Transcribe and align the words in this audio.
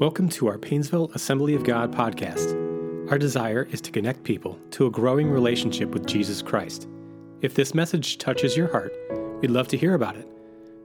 Welcome 0.00 0.28
to 0.28 0.46
our 0.46 0.58
Painesville 0.58 1.10
Assembly 1.14 1.56
of 1.56 1.64
God 1.64 1.92
podcast. 1.92 3.10
Our 3.10 3.18
desire 3.18 3.66
is 3.72 3.80
to 3.80 3.90
connect 3.90 4.22
people 4.22 4.56
to 4.70 4.86
a 4.86 4.90
growing 4.90 5.28
relationship 5.28 5.90
with 5.90 6.06
Jesus 6.06 6.40
Christ. 6.40 6.86
If 7.40 7.56
this 7.56 7.74
message 7.74 8.18
touches 8.18 8.56
your 8.56 8.70
heart, 8.70 8.92
we'd 9.40 9.50
love 9.50 9.66
to 9.66 9.76
hear 9.76 9.94
about 9.94 10.14
it. 10.14 10.28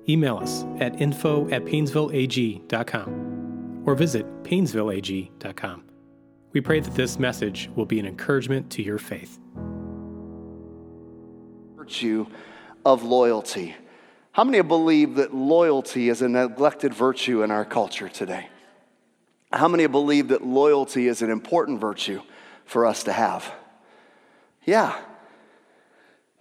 Email 0.09 0.37
us 0.37 0.65
at 0.79 0.99
info 0.99 1.47
at 1.51 1.63
painesvilleag.com 1.63 3.83
or 3.85 3.93
visit 3.93 4.25
painesvilleag.com. 4.41 5.83
We 6.53 6.61
pray 6.61 6.79
that 6.79 6.95
this 6.95 7.19
message 7.19 7.69
will 7.75 7.85
be 7.85 7.99
an 7.99 8.07
encouragement 8.07 8.71
to 8.71 8.81
your 8.81 8.97
faith. 8.97 9.37
Virtue 11.75 12.25
of 12.83 13.03
loyalty. 13.03 13.75
How 14.31 14.43
many 14.43 14.59
believe 14.61 15.13
that 15.15 15.35
loyalty 15.35 16.09
is 16.09 16.23
a 16.23 16.29
neglected 16.29 16.95
virtue 16.95 17.43
in 17.43 17.51
our 17.51 17.63
culture 17.63 18.09
today? 18.09 18.47
How 19.53 19.67
many 19.67 19.85
believe 19.85 20.29
that 20.29 20.43
loyalty 20.43 21.07
is 21.07 21.21
an 21.21 21.29
important 21.29 21.79
virtue 21.79 22.23
for 22.65 22.87
us 22.87 23.03
to 23.03 23.13
have? 23.13 23.53
Yeah. 24.65 24.99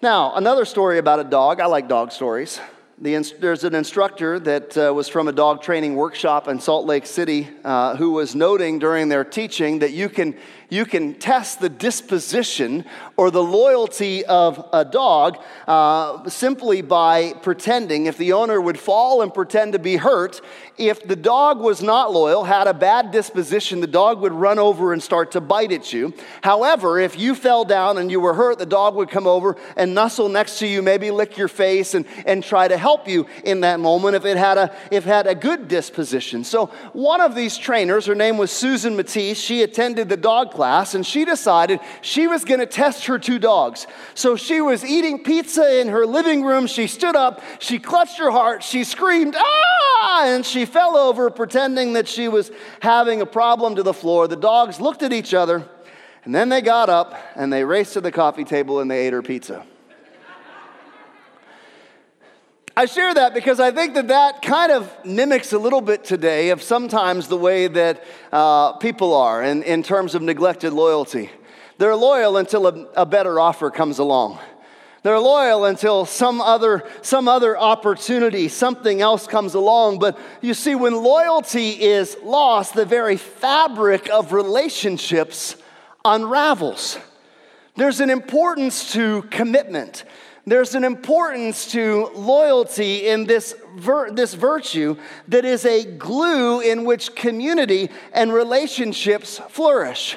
Now, 0.00 0.34
another 0.34 0.64
story 0.64 0.96
about 0.96 1.20
a 1.20 1.24
dog. 1.24 1.60
I 1.60 1.66
like 1.66 1.88
dog 1.88 2.10
stories. 2.10 2.58
The, 3.02 3.20
there's 3.41 3.65
an 3.65 3.74
instructor 3.74 4.38
that 4.38 4.79
uh, 4.79 4.95
was 4.95 5.09
from 5.09 5.27
a 5.27 5.33
dog 5.33 5.61
training 5.61 5.97
workshop 5.97 6.47
in 6.47 6.61
Salt 6.61 6.87
Lake 6.87 7.05
City 7.05 7.48
uh, 7.65 7.97
who 7.97 8.12
was 8.12 8.37
noting 8.37 8.78
during 8.78 9.09
their 9.09 9.25
teaching 9.25 9.80
that 9.80 9.91
you 9.91 10.09
can, 10.09 10.37
you 10.69 10.84
can 10.84 11.15
test 11.15 11.59
the 11.59 11.69
disposition 11.69 12.84
or 13.16 13.33
the 13.33 13.42
loyalty 13.42 14.25
of 14.25 14.69
a 14.73 14.84
dog 14.84 15.42
uh, 15.66 16.28
simply 16.28 16.80
by 16.80 17.33
pretending. 17.42 18.06
If 18.06 18.19
the 18.19 18.34
owner 18.34 18.61
would 18.61 18.78
fall 18.78 19.20
and 19.20 19.34
pretend 19.34 19.73
to 19.73 19.80
be 19.80 19.97
hurt, 19.97 20.41
if 20.78 21.03
the 21.03 21.16
dog 21.16 21.59
was 21.59 21.83
not 21.83 22.12
loyal, 22.12 22.45
had 22.45 22.69
a 22.69 22.75
bad 22.75 23.11
disposition, 23.11 23.80
the 23.80 23.89
dog 23.89 24.20
would 24.20 24.33
run 24.33 24.61
over 24.61 24.92
and 24.92 25.03
start 25.03 25.33
to 25.33 25.41
bite 25.41 25.72
at 25.72 25.92
you. 25.92 26.14
However, 26.44 27.00
if 27.00 27.19
you 27.19 27.34
fell 27.34 27.64
down 27.64 27.98
and 27.98 28.12
you 28.12 28.20
were 28.20 28.34
hurt, 28.34 28.61
the 28.61 28.64
dog 28.66 28.94
would 28.94 29.11
come 29.11 29.27
over 29.27 29.56
and 29.77 29.92
nuzzle 29.92 30.28
next 30.28 30.61
to 30.61 30.69
you, 30.69 30.83
maybe 30.83 31.11
lick 31.11 31.37
your 31.37 31.48
face 31.48 31.94
and, 31.94 32.06
and 32.27 32.44
try 32.44 32.69
to 32.69 32.78
help 32.78 32.91
you 33.06 33.26
in 33.44 33.60
that 33.60 33.80
moment 33.80 34.16
if 34.16 34.24
it 34.24 34.36
had 34.36 34.58
a, 34.58 34.74
if 34.90 35.04
had 35.04 35.26
a 35.26 35.34
good 35.34 35.68
disposition. 35.68 36.44
So, 36.44 36.66
one 36.92 37.20
of 37.20 37.34
these 37.34 37.56
trainers, 37.56 38.06
her 38.06 38.14
name 38.14 38.36
was 38.36 38.50
Susan 38.50 38.96
Matisse, 38.96 39.40
she 39.40 39.62
attended 39.62 40.08
the 40.08 40.16
dog 40.16 40.50
class 40.52 40.94
and 40.94 41.06
she 41.06 41.24
decided 41.24 41.80
she 42.00 42.26
was 42.26 42.44
going 42.44 42.60
to 42.60 42.66
test 42.66 43.06
her 43.06 43.18
two 43.18 43.38
dogs. 43.38 43.86
So 44.14 44.36
she 44.36 44.60
was 44.60 44.84
eating 44.84 45.22
pizza 45.24 45.80
in 45.80 45.88
her 45.88 46.06
living 46.06 46.44
room. 46.44 46.66
She 46.66 46.86
stood 46.86 47.16
up, 47.16 47.42
she 47.58 47.78
clutched 47.78 48.18
her 48.18 48.30
heart, 48.30 48.62
she 48.62 48.84
screamed, 48.84 49.34
ah, 49.36 50.24
and 50.26 50.44
she 50.44 50.64
fell 50.64 50.96
over 50.96 51.30
pretending 51.30 51.94
that 51.94 52.08
she 52.08 52.28
was 52.28 52.50
having 52.80 53.20
a 53.20 53.26
problem 53.26 53.76
to 53.76 53.82
the 53.82 53.94
floor. 53.94 54.28
The 54.28 54.36
dogs 54.36 54.80
looked 54.80 55.02
at 55.02 55.12
each 55.12 55.34
other 55.34 55.68
and 56.24 56.34
then 56.34 56.48
they 56.48 56.60
got 56.60 56.88
up 56.88 57.14
and 57.34 57.52
they 57.52 57.64
raced 57.64 57.94
to 57.94 58.00
the 58.00 58.12
coffee 58.12 58.44
table 58.44 58.80
and 58.80 58.90
they 58.90 59.06
ate 59.06 59.12
her 59.12 59.22
pizza. 59.22 59.66
I 62.75 62.87
share 62.87 63.12
that 63.12 63.34
because 63.34 63.61
I 63.61 63.70
think 63.70 63.92
that 63.95 64.09
that 64.09 64.41
kind 64.41 64.73
of 64.73 64.91
mimics 65.05 65.53
a 65.53 65.59
little 65.59 65.83
bit 65.83 66.05
today 66.05 66.48
of 66.51 66.62
sometimes 66.62 67.28
the 67.28 67.37
way 67.37 67.67
that 67.67 68.03
uh, 68.33 68.73
people 68.75 69.15
are 69.15 69.42
in, 69.42 69.62
in 69.65 69.83
terms 69.83 70.15
of 70.15 70.23
neglected 70.23 70.73
loyalty. 70.73 71.31
They're 71.77 71.95
loyal 71.95 72.39
until 72.39 72.67
a, 72.67 72.87
a 72.97 73.05
better 73.05 73.39
offer 73.39 73.70
comes 73.70 73.98
along. 73.98 74.39
They're 75.03 75.19
loyal 75.19 75.67
until 75.67 76.06
some 76.06 76.41
other, 76.41 76.89
some 77.03 77.28
other 77.28 77.59
opportunity, 77.59 78.48
something 78.48 79.03
else 79.03 79.27
comes 79.27 79.53
along. 79.53 79.98
But 79.98 80.19
you 80.41 80.55
see, 80.55 80.75
when 80.75 80.95
loyalty 80.95 81.70
is 81.70 82.17
lost, 82.23 82.73
the 82.73 82.87
very 82.87 83.19
fabric 83.19 84.09
of 84.09 84.33
relationships 84.33 85.56
unravels. 86.06 86.98
There's 87.77 88.00
an 88.00 88.09
importance 88.09 88.93
to 88.93 89.22
commitment 89.25 90.05
there's 90.47 90.75
an 90.75 90.82
importance 90.82 91.70
to 91.70 92.10
loyalty 92.14 93.08
in 93.08 93.26
this, 93.26 93.54
vir- 93.76 94.10
this 94.10 94.34
virtue 94.34 94.97
that 95.28 95.44
is 95.44 95.64
a 95.64 95.84
glue 95.84 96.60
in 96.60 96.84
which 96.84 97.14
community 97.14 97.91
and 98.12 98.32
relationships 98.32 99.41
flourish. 99.48 100.16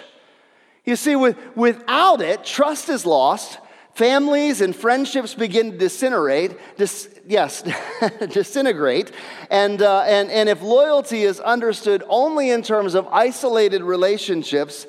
You 0.84 0.96
see, 0.96 1.16
with, 1.16 1.38
without 1.56 2.22
it, 2.22 2.44
trust 2.44 2.90
is 2.90 3.06
lost, 3.06 3.60
families 3.94 4.62
and 4.62 4.76
friendships 4.76 5.34
begin 5.34 5.72
to 5.72 5.78
disintegrate, 5.78 6.58
dis, 6.78 7.10
yes, 7.28 7.64
disintegrate, 8.30 9.12
and, 9.50 9.82
uh, 9.82 10.02
and, 10.02 10.30
and 10.32 10.50
if 10.50 10.62
loyalty 10.62 11.24
is 11.24 11.40
understood 11.40 12.04
only 12.10 12.50
in 12.50 12.62
terms 12.62 12.94
of 12.94 13.08
isolated 13.08 13.84
relationships, 13.84 14.86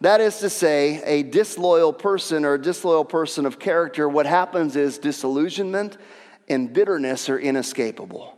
that 0.00 0.20
is 0.20 0.38
to 0.38 0.50
say, 0.50 1.02
a 1.04 1.22
disloyal 1.24 1.92
person 1.92 2.44
or 2.44 2.54
a 2.54 2.62
disloyal 2.62 3.04
person 3.04 3.46
of 3.46 3.58
character, 3.58 4.08
what 4.08 4.26
happens 4.26 4.76
is 4.76 4.98
disillusionment 4.98 5.98
and 6.48 6.72
bitterness 6.72 7.28
are 7.28 7.38
inescapable. 7.38 8.36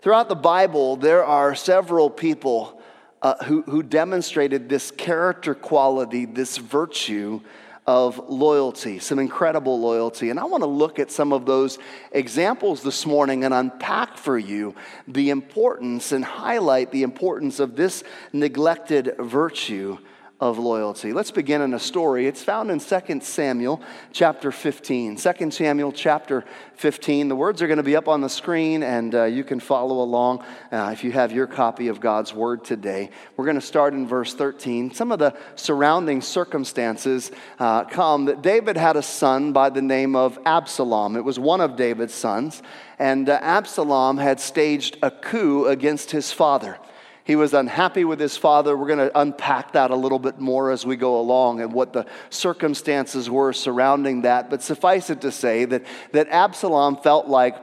Throughout 0.00 0.28
the 0.28 0.36
Bible, 0.36 0.96
there 0.96 1.24
are 1.24 1.54
several 1.54 2.10
people 2.10 2.80
uh, 3.22 3.42
who, 3.44 3.62
who 3.62 3.82
demonstrated 3.82 4.68
this 4.68 4.90
character 4.90 5.54
quality, 5.54 6.26
this 6.26 6.58
virtue 6.58 7.40
of 7.86 8.18
loyalty, 8.28 8.98
some 8.98 9.18
incredible 9.18 9.80
loyalty. 9.80 10.30
And 10.30 10.40
I 10.40 10.44
want 10.44 10.62
to 10.62 10.68
look 10.68 10.98
at 10.98 11.10
some 11.10 11.32
of 11.32 11.46
those 11.46 11.78
examples 12.12 12.82
this 12.82 13.06
morning 13.06 13.44
and 13.44 13.54
unpack 13.54 14.18
for 14.18 14.36
you 14.36 14.74
the 15.08 15.30
importance 15.30 16.12
and 16.12 16.24
highlight 16.24 16.90
the 16.90 17.02
importance 17.02 17.60
of 17.60 17.76
this 17.76 18.02
neglected 18.32 19.16
virtue 19.18 19.98
of 20.38 20.58
loyalty. 20.58 21.14
Let's 21.14 21.30
begin 21.30 21.62
in 21.62 21.72
a 21.72 21.78
story. 21.78 22.26
It's 22.26 22.42
found 22.42 22.70
in 22.70 22.78
2 22.78 23.20
Samuel 23.20 23.80
chapter 24.12 24.52
15. 24.52 25.16
2 25.16 25.50
Samuel 25.50 25.92
chapter 25.92 26.44
15. 26.74 27.28
The 27.28 27.36
words 27.36 27.62
are 27.62 27.66
going 27.66 27.78
to 27.78 27.82
be 27.82 27.96
up 27.96 28.06
on 28.06 28.20
the 28.20 28.28
screen 28.28 28.82
and 28.82 29.14
uh, 29.14 29.24
you 29.24 29.44
can 29.44 29.60
follow 29.60 30.02
along 30.02 30.44
uh, 30.70 30.90
if 30.92 31.04
you 31.04 31.12
have 31.12 31.32
your 31.32 31.46
copy 31.46 31.88
of 31.88 32.00
God's 32.00 32.34
word 32.34 32.64
today. 32.64 33.08
We're 33.36 33.46
going 33.46 33.56
to 33.56 33.62
start 33.62 33.94
in 33.94 34.06
verse 34.06 34.34
13. 34.34 34.92
Some 34.92 35.10
of 35.10 35.18
the 35.18 35.34
surrounding 35.54 36.20
circumstances 36.20 37.32
uh, 37.58 37.84
come 37.84 38.26
that 38.26 38.42
David 38.42 38.76
had 38.76 38.96
a 38.96 39.02
son 39.02 39.54
by 39.54 39.70
the 39.70 39.80
name 39.80 40.14
of 40.14 40.38
Absalom. 40.44 41.16
It 41.16 41.24
was 41.24 41.38
one 41.38 41.62
of 41.62 41.76
David's 41.76 42.12
sons, 42.14 42.62
and 42.98 43.28
uh, 43.30 43.38
Absalom 43.40 44.18
had 44.18 44.38
staged 44.38 44.98
a 45.02 45.10
coup 45.10 45.64
against 45.64 46.10
his 46.10 46.30
father. 46.30 46.78
He 47.26 47.34
was 47.34 47.54
unhappy 47.54 48.04
with 48.04 48.20
his 48.20 48.36
father. 48.36 48.76
We're 48.76 48.86
going 48.86 49.10
to 49.10 49.18
unpack 49.18 49.72
that 49.72 49.90
a 49.90 49.96
little 49.96 50.20
bit 50.20 50.38
more 50.38 50.70
as 50.70 50.86
we 50.86 50.94
go 50.94 51.18
along 51.18 51.60
and 51.60 51.72
what 51.72 51.92
the 51.92 52.06
circumstances 52.30 53.28
were 53.28 53.52
surrounding 53.52 54.22
that. 54.22 54.48
But 54.48 54.62
suffice 54.62 55.10
it 55.10 55.22
to 55.22 55.32
say 55.32 55.64
that, 55.64 55.82
that 56.12 56.28
Absalom 56.28 56.98
felt 56.98 57.26
like 57.26 57.56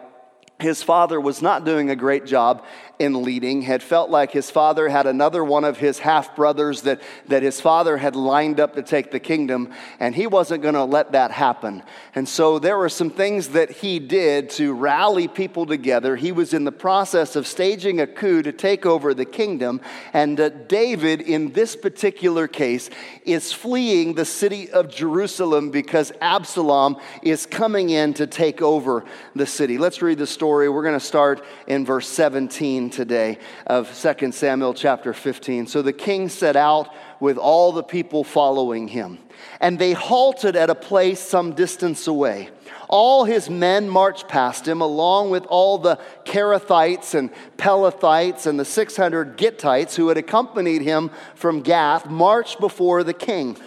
his 0.59 0.83
father 0.83 1.19
was 1.19 1.41
not 1.41 1.63
doing 1.63 1.89
a 1.89 1.95
great 1.95 2.25
job 2.25 2.65
in 3.03 3.21
leading, 3.21 3.61
had 3.61 3.83
felt 3.83 4.09
like 4.09 4.31
his 4.31 4.49
father 4.49 4.87
had 4.87 5.05
another 5.05 5.43
one 5.43 5.65
of 5.65 5.77
his 5.77 5.99
half 5.99 6.37
brothers 6.37 6.83
that, 6.83 7.01
that 7.27 7.43
his 7.43 7.59
father 7.59 7.97
had 7.97 8.15
lined 8.15 8.61
up 8.61 8.75
to 8.75 8.81
take 8.81 9.11
the 9.11 9.19
kingdom, 9.19 9.73
and 9.99 10.15
he 10.15 10.25
wasn't 10.25 10.63
going 10.63 10.73
to 10.73 10.85
let 10.85 11.11
that 11.11 11.29
happen. 11.29 11.83
And 12.15 12.27
so 12.27 12.59
there 12.59 12.77
were 12.77 12.87
some 12.87 13.09
things 13.09 13.49
that 13.49 13.69
he 13.69 13.99
did 13.99 14.49
to 14.51 14.73
rally 14.73 15.27
people 15.27 15.65
together. 15.65 16.15
He 16.15 16.31
was 16.31 16.53
in 16.53 16.63
the 16.63 16.71
process 16.71 17.35
of 17.35 17.45
staging 17.45 17.99
a 17.99 18.07
coup 18.07 18.41
to 18.41 18.53
take 18.53 18.85
over 18.85 19.13
the 19.13 19.25
kingdom, 19.25 19.81
and 20.13 20.39
uh, 20.39 20.47
David, 20.47 21.19
in 21.19 21.51
this 21.51 21.75
particular 21.75 22.47
case, 22.47 22.89
is 23.25 23.51
fleeing 23.51 24.13
the 24.13 24.25
city 24.25 24.71
of 24.71 24.89
Jerusalem 24.89 25.71
because 25.71 26.13
Absalom 26.21 26.95
is 27.21 27.45
coming 27.45 27.89
in 27.89 28.13
to 28.13 28.27
take 28.27 28.61
over 28.61 29.03
the 29.35 29.45
city. 29.45 29.77
Let's 29.77 30.01
read 30.01 30.19
the 30.19 30.27
story. 30.27 30.69
We're 30.69 30.83
going 30.83 30.93
to 30.93 31.05
start 31.05 31.43
in 31.67 31.85
verse 31.85 32.07
17 32.07 32.92
today 32.93 33.37
of 33.67 33.87
2 33.99 34.31
Samuel 34.31 34.73
chapter 34.73 35.13
15. 35.13 35.67
So 35.67 35.81
the 35.81 35.93
king 35.93 36.29
set 36.29 36.55
out 36.55 36.93
with 37.19 37.37
all 37.37 37.71
the 37.71 37.83
people 37.83 38.23
following 38.23 38.87
him, 38.87 39.17
and 39.59 39.79
they 39.79 39.93
halted 39.93 40.55
at 40.55 40.69
a 40.69 40.75
place 40.75 41.19
some 41.19 41.53
distance 41.53 42.07
away. 42.07 42.49
All 42.89 43.25
his 43.25 43.49
men 43.49 43.89
marched 43.89 44.27
past 44.27 44.67
him, 44.67 44.81
along 44.81 45.31
with 45.31 45.45
all 45.45 45.77
the 45.77 45.97
Kerethites 46.25 47.15
and 47.15 47.31
Pelethites 47.57 48.45
and 48.45 48.59
the 48.59 48.65
600 48.65 49.37
Gittites 49.37 49.95
who 49.95 50.09
had 50.09 50.17
accompanied 50.17 50.81
him 50.81 51.09
from 51.33 51.61
Gath, 51.61 52.09
marched 52.09 52.59
before 52.59 53.03
the 53.03 53.13
king. 53.13 53.57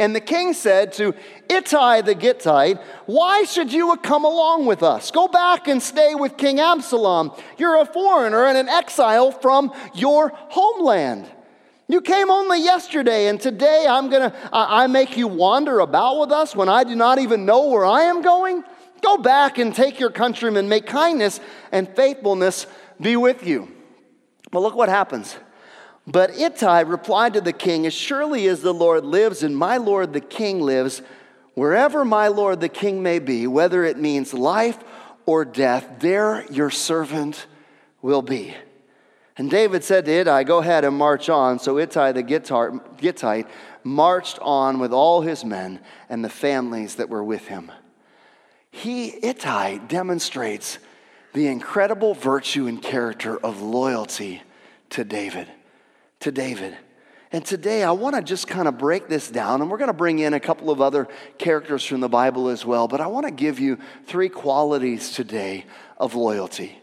And 0.00 0.16
the 0.16 0.20
king 0.20 0.54
said 0.54 0.94
to 0.94 1.14
Ittai 1.50 2.00
the 2.00 2.14
Gittite, 2.14 2.80
Why 3.04 3.44
should 3.44 3.70
you 3.70 3.94
come 3.98 4.24
along 4.24 4.64
with 4.64 4.82
us? 4.82 5.10
Go 5.10 5.28
back 5.28 5.68
and 5.68 5.82
stay 5.82 6.14
with 6.14 6.38
King 6.38 6.58
Absalom. 6.58 7.32
You're 7.58 7.78
a 7.78 7.84
foreigner 7.84 8.46
and 8.46 8.56
an 8.56 8.70
exile 8.70 9.30
from 9.30 9.70
your 9.92 10.32
homeland. 10.34 11.30
You 11.86 12.00
came 12.00 12.30
only 12.30 12.62
yesterday, 12.62 13.26
and 13.26 13.38
today 13.38 13.84
I'm 13.86 14.08
gonna 14.08 14.32
I 14.50 14.86
make 14.86 15.18
you 15.18 15.28
wander 15.28 15.80
about 15.80 16.18
with 16.18 16.32
us 16.32 16.56
when 16.56 16.70
I 16.70 16.82
do 16.82 16.96
not 16.96 17.18
even 17.18 17.44
know 17.44 17.68
where 17.68 17.84
I 17.84 18.04
am 18.04 18.22
going? 18.22 18.64
Go 19.02 19.18
back 19.18 19.58
and 19.58 19.74
take 19.74 20.00
your 20.00 20.10
countrymen, 20.10 20.66
make 20.66 20.86
kindness 20.86 21.40
and 21.72 21.86
faithfulness 21.94 22.66
be 22.98 23.16
with 23.16 23.46
you. 23.46 23.68
But 24.50 24.60
look 24.60 24.76
what 24.76 24.88
happens. 24.88 25.36
But 26.10 26.36
Ittai 26.36 26.80
replied 26.80 27.34
to 27.34 27.40
the 27.40 27.52
king, 27.52 27.86
As 27.86 27.94
surely 27.94 28.48
as 28.48 28.62
the 28.62 28.74
Lord 28.74 29.04
lives 29.04 29.44
and 29.44 29.56
my 29.56 29.76
Lord 29.76 30.12
the 30.12 30.20
king 30.20 30.60
lives, 30.60 31.02
wherever 31.54 32.04
my 32.04 32.26
Lord 32.26 32.60
the 32.60 32.68
king 32.68 33.00
may 33.00 33.20
be, 33.20 33.46
whether 33.46 33.84
it 33.84 33.96
means 33.96 34.34
life 34.34 34.78
or 35.24 35.44
death, 35.44 36.00
there 36.00 36.44
your 36.50 36.70
servant 36.70 37.46
will 38.02 38.22
be. 38.22 38.56
And 39.36 39.48
David 39.48 39.84
said 39.84 40.04
to 40.06 40.10
Ittai, 40.10 40.42
Go 40.42 40.58
ahead 40.58 40.84
and 40.84 40.96
march 40.96 41.28
on. 41.28 41.60
So 41.60 41.78
Ittai 41.78 42.10
the 42.10 42.24
Gittite 42.24 43.46
marched 43.84 44.38
on 44.40 44.80
with 44.80 44.92
all 44.92 45.20
his 45.20 45.44
men 45.44 45.78
and 46.08 46.24
the 46.24 46.28
families 46.28 46.96
that 46.96 47.08
were 47.08 47.22
with 47.22 47.46
him. 47.46 47.70
He, 48.72 49.10
Ittai, 49.24 49.78
demonstrates 49.86 50.78
the 51.34 51.46
incredible 51.46 52.14
virtue 52.14 52.66
and 52.66 52.82
character 52.82 53.38
of 53.38 53.62
loyalty 53.62 54.42
to 54.90 55.04
David. 55.04 55.46
To 56.20 56.32
David. 56.32 56.76
And 57.32 57.44
today 57.44 57.82
I 57.82 57.92
want 57.92 58.16
to 58.16 58.22
just 58.22 58.48
kind 58.48 58.66
of 58.66 58.76
break 58.76 59.08
this 59.08 59.30
down, 59.30 59.62
and 59.62 59.70
we're 59.70 59.78
going 59.78 59.88
to 59.88 59.94
bring 59.94 60.18
in 60.18 60.34
a 60.34 60.40
couple 60.40 60.70
of 60.70 60.80
other 60.80 61.08
characters 61.38 61.84
from 61.84 62.00
the 62.00 62.08
Bible 62.08 62.48
as 62.48 62.66
well. 62.66 62.88
But 62.88 63.00
I 63.00 63.06
want 63.06 63.26
to 63.26 63.32
give 63.32 63.60
you 63.60 63.78
three 64.06 64.28
qualities 64.28 65.12
today 65.12 65.64
of 65.96 66.14
loyalty. 66.14 66.78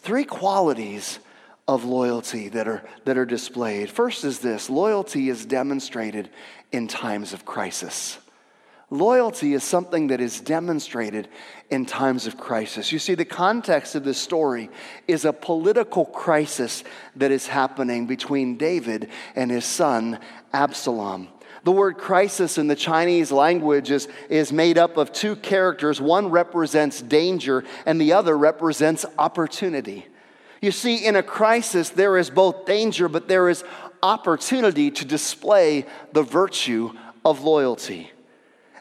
Three 0.00 0.24
qualities 0.24 1.18
of 1.66 1.84
loyalty 1.84 2.48
that 2.48 2.66
are, 2.66 2.82
that 3.04 3.18
are 3.18 3.26
displayed. 3.26 3.90
First 3.90 4.24
is 4.24 4.38
this 4.38 4.70
loyalty 4.70 5.28
is 5.28 5.44
demonstrated 5.44 6.30
in 6.72 6.88
times 6.88 7.32
of 7.32 7.44
crisis. 7.44 8.18
Loyalty 8.90 9.52
is 9.52 9.64
something 9.64 10.06
that 10.06 10.20
is 10.20 10.40
demonstrated 10.40 11.28
in 11.68 11.84
times 11.84 12.26
of 12.26 12.38
crisis. 12.38 12.90
You 12.90 12.98
see, 12.98 13.14
the 13.14 13.26
context 13.26 13.94
of 13.94 14.02
this 14.02 14.16
story 14.16 14.70
is 15.06 15.26
a 15.26 15.32
political 15.32 16.06
crisis 16.06 16.84
that 17.16 17.30
is 17.30 17.46
happening 17.46 18.06
between 18.06 18.56
David 18.56 19.10
and 19.36 19.50
his 19.50 19.66
son 19.66 20.18
Absalom. 20.54 21.28
The 21.64 21.72
word 21.72 21.98
crisis 21.98 22.56
in 22.56 22.66
the 22.66 22.76
Chinese 22.76 23.30
language 23.30 23.90
is, 23.90 24.08
is 24.30 24.52
made 24.52 24.78
up 24.78 24.96
of 24.96 25.12
two 25.12 25.36
characters. 25.36 26.00
One 26.00 26.30
represents 26.30 27.02
danger, 27.02 27.64
and 27.84 28.00
the 28.00 28.14
other 28.14 28.38
represents 28.38 29.04
opportunity. 29.18 30.06
You 30.62 30.72
see, 30.72 31.04
in 31.04 31.14
a 31.14 31.22
crisis, 31.22 31.90
there 31.90 32.16
is 32.16 32.30
both 32.30 32.64
danger, 32.64 33.06
but 33.10 33.28
there 33.28 33.50
is 33.50 33.64
opportunity 34.02 34.90
to 34.92 35.04
display 35.04 35.84
the 36.12 36.22
virtue 36.22 36.92
of 37.22 37.42
loyalty. 37.42 38.12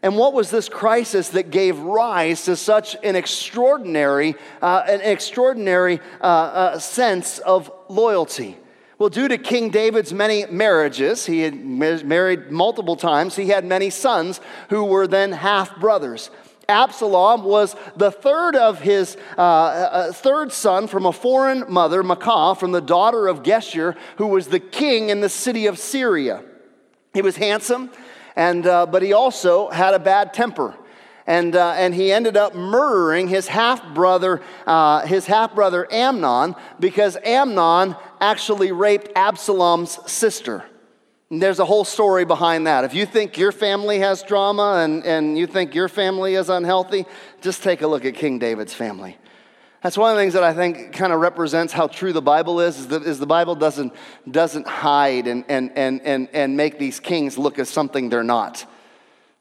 And 0.03 0.15
what 0.15 0.33
was 0.33 0.51
this 0.51 0.69
crisis 0.69 1.29
that 1.29 1.49
gave 1.49 1.77
rise 1.79 2.45
to 2.45 2.55
such 2.55 2.95
an 3.03 3.15
extraordinary, 3.15 4.35
uh, 4.61 4.83
an 4.87 5.01
extraordinary 5.01 5.99
uh, 6.21 6.23
uh, 6.23 6.79
sense 6.79 7.39
of 7.39 7.71
loyalty? 7.89 8.57
Well, 8.99 9.09
due 9.09 9.27
to 9.27 9.37
King 9.37 9.69
David's 9.69 10.13
many 10.13 10.45
marriages, 10.47 11.25
he 11.25 11.41
had 11.41 11.55
married 11.55 12.51
multiple 12.51 12.95
times, 12.95 13.35
he 13.35 13.49
had 13.49 13.63
many 13.63 13.91
sons 13.91 14.41
who 14.69 14.85
were 14.85 15.07
then 15.07 15.31
half 15.31 15.79
brothers. 15.79 16.31
Absalom 16.69 17.43
was 17.43 17.75
the 17.95 18.11
third 18.11 18.55
of 18.55 18.81
his 18.81 19.15
uh, 19.37 19.41
uh, 19.41 20.11
third 20.11 20.51
son 20.51 20.87
from 20.87 21.05
a 21.05 21.13
foreign 21.13 21.71
mother, 21.71 22.03
Maacah, 22.03 22.57
from 22.57 22.71
the 22.71 22.81
daughter 22.81 23.27
of 23.27 23.43
Geshur, 23.43 23.95
who 24.17 24.27
was 24.27 24.47
the 24.47 24.59
king 24.59 25.09
in 25.09 25.21
the 25.21 25.29
city 25.29 25.67
of 25.67 25.79
Syria. 25.79 26.43
He 27.13 27.21
was 27.21 27.37
handsome, 27.37 27.89
and, 28.37 28.67
uh, 28.67 28.85
but 28.85 29.01
he 29.01 29.13
also 29.13 29.67
had 29.69 29.95
a 29.95 29.99
bad 29.99 30.31
temper. 30.33 30.75
And, 31.25 31.55
uh, 31.57 31.71
and 31.71 31.93
he 31.93 32.13
ended 32.13 32.37
up 32.37 32.55
murdering 32.55 33.27
his 33.27 33.47
half 33.47 33.93
brother, 33.93 34.41
uh, 34.65 35.05
his 35.05 35.25
half 35.25 35.53
brother 35.55 35.91
Amnon, 35.91 36.55
because 36.79 37.17
Amnon 37.25 37.97
actually 38.21 38.71
raped 38.71 39.09
Absalom's 39.15 39.99
sister. 40.09 40.63
And 41.29 41.41
there's 41.41 41.59
a 41.59 41.65
whole 41.65 41.83
story 41.83 42.23
behind 42.23 42.67
that. 42.67 42.85
If 42.85 42.93
you 42.93 43.05
think 43.05 43.37
your 43.37 43.51
family 43.51 43.99
has 43.99 44.23
drama 44.23 44.81
and, 44.85 45.03
and 45.03 45.37
you 45.37 45.47
think 45.47 45.75
your 45.75 45.89
family 45.89 46.35
is 46.35 46.47
unhealthy, 46.47 47.05
just 47.41 47.63
take 47.63 47.81
a 47.81 47.87
look 47.87 48.05
at 48.05 48.13
King 48.13 48.39
David's 48.39 48.73
family. 48.73 49.17
That's 49.87 49.97
one 49.97 50.11
of 50.11 50.17
the 50.17 50.21
things 50.21 50.33
that 50.33 50.43
I 50.43 50.53
think 50.53 50.91
kind 50.91 51.13
of 51.13 51.21
represents 51.21 51.71
how 51.71 51.87
true 51.87 52.11
the 52.11 52.21
Bible 52.21 52.59
is, 52.59 52.91
is, 52.91 53.19
the 53.19 53.25
Bible 53.25 53.55
doesn't, 53.55 53.93
doesn't 54.29 54.67
hide 54.67 55.27
and, 55.27 55.45
and, 55.47 55.71
and, 55.77 56.01
and, 56.01 56.27
and 56.33 56.57
make 56.57 56.77
these 56.77 56.99
kings 56.99 57.37
look 57.37 57.57
as 57.57 57.69
something 57.69 58.09
they're 58.09 58.21
not. 58.21 58.65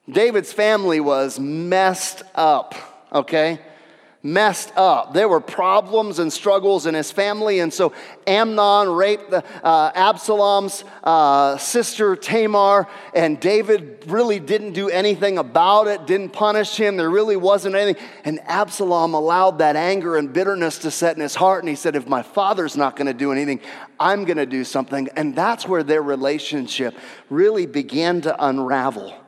David's 0.08 0.52
family 0.52 1.00
was 1.00 1.40
messed 1.40 2.22
up, 2.37 2.76
okay? 3.12 3.58
Messed 4.26 4.73
up. 4.76 5.14
There 5.14 5.28
were 5.28 5.40
problems 5.40 6.19
and 6.19 6.32
struggles 6.32 6.87
in 6.87 6.94
his 6.94 7.12
family, 7.12 7.61
and 7.61 7.73
so 7.73 7.93
Amnon 8.26 8.88
raped 8.88 9.31
the, 9.31 9.44
uh, 9.62 9.93
Absalom's 9.94 10.84
uh, 11.05 11.56
sister 11.58 12.17
Tamar, 12.17 12.88
and 13.14 13.38
David 13.38 14.05
really 14.06 14.40
didn't 14.40 14.73
do 14.73 14.88
anything 14.88 15.38
about 15.38 15.87
it, 15.87 16.06
didn't 16.06 16.31
punish 16.31 16.76
him. 16.76 16.96
There 16.96 17.11
really 17.11 17.37
wasn't 17.37 17.76
anything. 17.76 18.02
And 18.25 18.40
Absalom 18.46 19.14
allowed 19.14 19.58
that 19.58 19.76
anger 19.76 20.17
and 20.17 20.32
bitterness 20.32 20.79
to 20.79 20.90
set 20.90 21.17
in 21.17 21.22
his 21.22 21.34
heart, 21.34 21.62
and 21.62 21.69
he 21.69 21.76
said, 21.76 21.94
If 21.94 22.08
my 22.08 22.22
father's 22.22 22.76
not 22.76 22.96
going 22.96 23.06
to 23.06 23.14
do 23.14 23.32
anything, 23.32 23.61
I'm 24.00 24.25
going 24.25 24.38
to 24.38 24.46
do 24.46 24.64
something. 24.64 25.08
And 25.17 25.37
that's 25.37 25.69
where 25.69 25.82
their 25.82 26.02
relationship 26.02 26.96
really 27.31 27.67
began 27.67 28.22
to 28.22 28.44
unravel. 28.44 29.25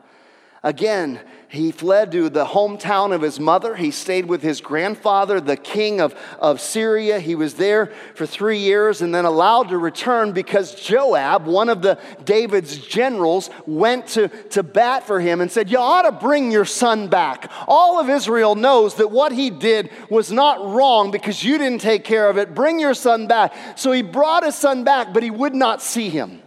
Again, 0.63 1.21
he 1.51 1.71
fled 1.71 2.13
to 2.13 2.29
the 2.29 2.45
hometown 2.45 3.15
of 3.15 3.23
his 3.23 3.39
mother. 3.41 3.77
He 3.77 3.91
stayed 3.91 4.27
with 4.27 4.43
his 4.43 4.61
grandfather, 4.61 5.41
the 5.41 5.57
king 5.57 6.01
of, 6.01 6.15
of 6.41 6.61
Syria. 6.61 7.21
He 7.21 7.35
was 7.37 7.55
there 7.55 7.93
for 8.15 8.27
three 8.27 8.59
years 8.59 9.01
and 9.01 9.15
then 9.15 9.25
allowed 9.25 9.69
to 9.71 9.79
return 9.79 10.33
because 10.33 10.75
Joab, 10.75 11.47
one 11.47 11.69
of 11.69 11.81
the 11.81 11.99
David's 12.25 12.77
generals, 12.77 13.51
went 13.67 14.09
to, 14.09 14.29
to 14.29 14.63
bat 14.63 15.07
for 15.07 15.21
him 15.21 15.41
and 15.41 15.51
said, 15.51 15.71
You 15.71 15.79
ought 15.79 16.03
to 16.03 16.13
bring 16.13 16.51
your 16.51 16.67
son 16.67 17.09
back. 17.09 17.51
All 17.67 17.99
of 17.99 18.11
Israel 18.11 18.55
knows 18.55 18.97
that 18.97 19.11
what 19.11 19.33
he 19.33 19.49
did 19.49 19.91
was 20.11 20.31
not 20.31 20.75
wrong 20.75 21.11
because 21.13 21.43
you 21.43 21.57
didn't 21.57 21.81
take 21.81 22.05
care 22.05 22.29
of 22.29 22.37
it. 22.37 22.55
Bring 22.55 22.79
your 22.79 22.95
son 22.95 23.27
back. 23.27 23.79
So 23.79 23.93
he 23.93 24.03
brought 24.03 24.45
his 24.45 24.57
son 24.57 24.85
back, 24.85 25.15
but 25.15 25.23
he 25.23 25.31
would 25.31 25.55
not 25.55 25.81
see 25.81 26.11
him. 26.11 26.43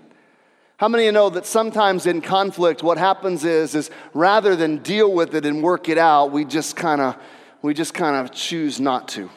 How 0.81 0.87
many 0.87 1.03
of 1.03 1.05
you 1.05 1.11
know 1.11 1.29
that 1.29 1.45
sometimes 1.45 2.07
in 2.07 2.21
conflict, 2.21 2.81
what 2.81 2.97
happens 2.97 3.45
is, 3.45 3.75
is 3.75 3.91
rather 4.15 4.55
than 4.55 4.77
deal 4.77 5.13
with 5.13 5.35
it 5.35 5.45
and 5.45 5.61
work 5.61 5.89
it 5.89 5.99
out, 5.99 6.31
we 6.31 6.43
just 6.43 6.75
kind 6.75 6.99
of 6.99 7.15
we 7.61 7.75
just 7.75 7.93
kind 7.93 8.15
of 8.15 8.33
choose 8.33 8.79
not 8.79 9.07
to. 9.09 9.29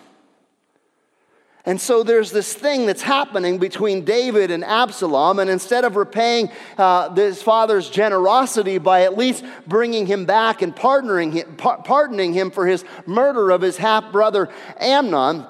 And 1.67 1.79
so 1.79 2.03
there's 2.03 2.31
this 2.31 2.55
thing 2.55 2.87
that's 2.87 3.03
happening 3.03 3.59
between 3.59 4.07
David 4.07 4.51
and 4.51 4.65
Absalom, 4.65 5.39
and 5.39 5.51
instead 5.51 5.85
of 5.85 5.97
repaying 5.97 6.51
uh, 6.79 7.15
his 7.15 7.43
father's 7.43 7.91
generosity 7.91 8.79
by 8.79 9.03
at 9.03 9.19
least 9.19 9.45
bringing 9.67 10.07
him 10.07 10.25
back 10.25 10.63
and 10.63 10.75
pardoning 10.75 11.33
him, 11.33 11.57
pardoning 11.59 12.33
him 12.33 12.51
for 12.51 12.67
his 12.67 12.87
murder 13.05 13.51
of 13.51 13.61
his 13.61 13.77
half 13.77 14.11
brother 14.11 14.49
Amnon, 14.81 15.47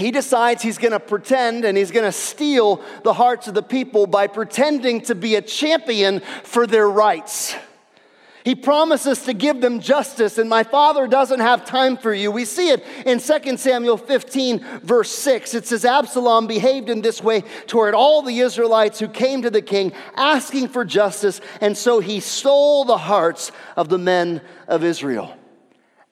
he 0.00 0.10
decides 0.10 0.62
he's 0.62 0.78
going 0.78 0.92
to 0.92 1.00
pretend 1.00 1.64
and 1.64 1.76
he's 1.76 1.90
going 1.90 2.04
to 2.04 2.12
steal 2.12 2.82
the 3.04 3.12
hearts 3.12 3.48
of 3.48 3.54
the 3.54 3.62
people 3.62 4.06
by 4.06 4.26
pretending 4.26 5.00
to 5.02 5.14
be 5.14 5.36
a 5.36 5.42
champion 5.42 6.20
for 6.42 6.66
their 6.66 6.88
rights. 6.88 7.54
He 8.44 8.54
promises 8.54 9.22
to 9.24 9.34
give 9.34 9.60
them 9.60 9.80
justice, 9.80 10.38
and 10.38 10.48
my 10.48 10.62
father 10.62 11.06
doesn't 11.06 11.40
have 11.40 11.66
time 11.66 11.96
for 11.96 12.12
you. 12.12 12.30
We 12.30 12.46
see 12.46 12.70
it 12.70 12.84
in 13.04 13.20
2 13.20 13.56
Samuel 13.58 13.98
15, 13.98 14.80
verse 14.82 15.10
6. 15.10 15.54
It 15.54 15.66
says, 15.66 15.84
Absalom 15.84 16.46
behaved 16.46 16.88
in 16.88 17.02
this 17.02 17.22
way 17.22 17.42
toward 17.66 17.94
all 17.94 18.22
the 18.22 18.38
Israelites 18.40 18.98
who 18.98 19.08
came 19.08 19.42
to 19.42 19.50
the 19.50 19.60
king 19.60 19.92
asking 20.14 20.68
for 20.68 20.84
justice, 20.84 21.40
and 21.60 21.76
so 21.76 22.00
he 22.00 22.20
stole 22.20 22.84
the 22.84 22.96
hearts 22.96 23.52
of 23.76 23.90
the 23.90 23.98
men 23.98 24.40
of 24.66 24.84
Israel. 24.84 25.36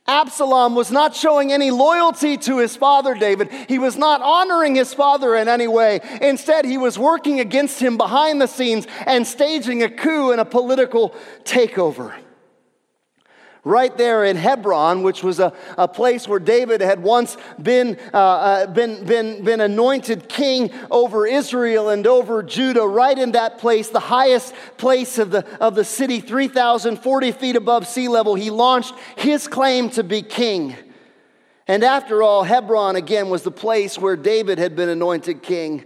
Absalom 0.09 0.75
was 0.75 0.91
not 0.91 1.15
showing 1.15 1.53
any 1.53 1.71
loyalty 1.71 2.39
to 2.39 2.59
his 2.59 2.75
father 2.75 3.15
David. 3.15 3.53
He 3.69 3.79
was 3.79 3.97
not 3.97 4.23
honoring 4.23 4.75
his 4.75 4.95
father 4.95 5.37
in 5.37 5.49
any 5.49 5.69
way. 5.69 6.01
Instead, 6.23 6.65
he 6.65 6.79
was 6.79 6.99
working 6.99 7.41
against 7.41 7.79
him 7.79 7.99
behind 7.99 8.41
the 8.41 8.47
scenes 8.49 8.87
and 9.07 9.27
staging 9.27 9.83
a 9.83 9.91
coup 9.91 10.33
and 10.33 10.41
a 10.41 10.45
political 10.47 11.15
takeover 11.45 12.15
right 13.69 13.97
there 13.99 14.25
in 14.25 14.37
Hebron, 14.37 15.03
which 15.03 15.23
was 15.23 15.39
a, 15.39 15.53
a 15.77 15.87
place 15.87 16.27
where 16.27 16.41
David 16.41 16.81
had 16.81 17.03
once 17.03 17.37
been, 17.63 17.99
uh, 18.15 18.17
uh, 18.17 18.67
been, 18.67 19.05
been, 19.05 19.45
been 19.45 19.61
anointed 19.61 20.29
king 20.29 20.71
over 20.91 21.27
Israel 21.27 21.91
and 21.91 22.07
over 22.07 22.43
Judah, 22.43 22.87
right 22.87 23.19
in 23.19 23.33
that 23.33 23.59
place, 23.59 23.91
the 23.91 24.01
highest 24.01 24.55
place 24.79 25.19
of 25.19 25.31
the, 25.31 25.47
of 25.59 25.75
the 25.75 25.85
city, 25.85 26.21
3,040 26.21 27.33
feet 27.33 27.57
above 27.57 27.87
sea 27.87 28.09
level. 28.09 28.35
He 28.35 28.51
launched 28.51 28.95
his 29.17 29.47
claim 29.47 29.91
to 29.91 30.03
be 30.03 30.23
king. 30.23 30.75
And 31.67 31.85
after 31.85 32.23
all, 32.23 32.45
Hebron 32.45 32.97
again 32.97 33.29
was 33.29 33.43
the 33.43 33.51
place 33.51 33.99
where 33.99 34.17
David 34.17 34.59
had 34.59 34.75
been 34.75 34.89
anointed 34.89 35.43
king. 35.43 35.85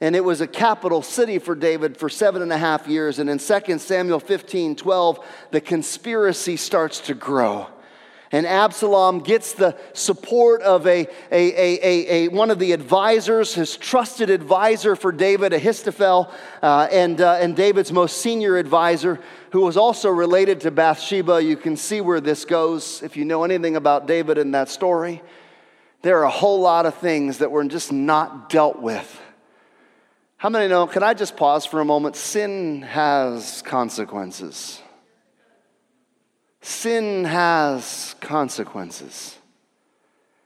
And 0.00 0.14
it 0.14 0.22
was 0.22 0.40
a 0.40 0.46
capital 0.46 1.02
city 1.02 1.38
for 1.38 1.56
David 1.56 1.96
for 1.96 2.08
seven 2.08 2.40
and 2.40 2.52
a 2.52 2.58
half 2.58 2.86
years. 2.86 3.18
And 3.18 3.28
in 3.28 3.38
2 3.38 3.78
Samuel 3.78 4.20
15 4.20 4.76
12, 4.76 5.26
the 5.50 5.60
conspiracy 5.60 6.56
starts 6.56 7.00
to 7.00 7.14
grow. 7.14 7.66
And 8.30 8.46
Absalom 8.46 9.20
gets 9.20 9.54
the 9.54 9.76
support 9.94 10.60
of 10.60 10.86
a, 10.86 11.08
a, 11.32 11.32
a, 11.32 12.26
a, 12.26 12.28
one 12.28 12.50
of 12.50 12.58
the 12.58 12.72
advisors, 12.72 13.54
his 13.54 13.76
trusted 13.78 14.28
advisor 14.28 14.96
for 14.96 15.12
David, 15.12 15.54
Ahithophel, 15.54 16.30
uh, 16.62 16.88
and, 16.92 17.22
uh, 17.22 17.38
and 17.40 17.56
David's 17.56 17.90
most 17.90 18.18
senior 18.18 18.58
advisor, 18.58 19.18
who 19.52 19.62
was 19.62 19.78
also 19.78 20.10
related 20.10 20.60
to 20.60 20.70
Bathsheba. 20.70 21.42
You 21.42 21.56
can 21.56 21.74
see 21.74 22.02
where 22.02 22.20
this 22.20 22.44
goes 22.44 23.02
if 23.02 23.16
you 23.16 23.24
know 23.24 23.44
anything 23.44 23.76
about 23.76 24.06
David 24.06 24.36
in 24.36 24.50
that 24.50 24.68
story. 24.68 25.22
There 26.02 26.18
are 26.18 26.24
a 26.24 26.30
whole 26.30 26.60
lot 26.60 26.84
of 26.84 26.94
things 26.96 27.38
that 27.38 27.50
were 27.50 27.64
just 27.64 27.92
not 27.92 28.50
dealt 28.50 28.78
with. 28.78 29.22
How 30.38 30.50
many 30.50 30.68
know? 30.68 30.86
Can 30.86 31.02
I 31.02 31.14
just 31.14 31.36
pause 31.36 31.66
for 31.66 31.80
a 31.80 31.84
moment? 31.84 32.14
Sin 32.14 32.82
has 32.82 33.60
consequences. 33.62 34.80
Sin 36.60 37.24
has 37.24 38.14
consequences. 38.20 39.36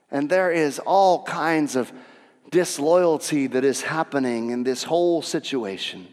And 0.09 0.31
there 0.31 0.51
is 0.51 0.79
all 0.79 1.21
kinds 1.21 1.75
of 1.75 1.93
disloyalty 2.49 3.45
that 3.45 3.63
is 3.63 3.83
happening 3.83 4.49
in 4.49 4.63
this 4.63 4.81
whole 4.81 5.21
situation. 5.21 6.07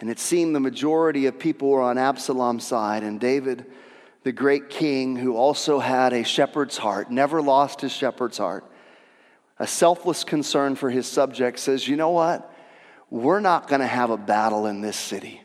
And 0.00 0.08
it 0.08 0.18
seemed 0.18 0.56
the 0.56 0.60
majority 0.60 1.26
of 1.26 1.38
people 1.38 1.68
were 1.68 1.82
on 1.82 1.98
Absalom's 1.98 2.64
side, 2.66 3.02
and 3.02 3.20
David, 3.20 3.66
the 4.22 4.32
great 4.32 4.70
king, 4.70 5.16
who 5.16 5.36
also 5.36 5.78
had 5.78 6.14
a 6.14 6.24
shepherd's 6.24 6.78
heart, 6.78 7.10
never 7.10 7.42
lost 7.42 7.82
his 7.82 7.92
shepherd's 7.92 8.38
heart, 8.38 8.64
a 9.58 9.66
selfless 9.66 10.24
concern 10.24 10.74
for 10.74 10.90
his 10.90 11.06
subjects, 11.06 11.62
says, 11.62 11.86
You 11.86 11.96
know 11.96 12.10
what? 12.10 12.50
We're 13.10 13.40
not 13.40 13.68
going 13.68 13.80
to 13.80 13.86
have 13.86 14.10
a 14.10 14.16
battle 14.16 14.66
in 14.66 14.80
this 14.80 14.96
city. 14.96 15.40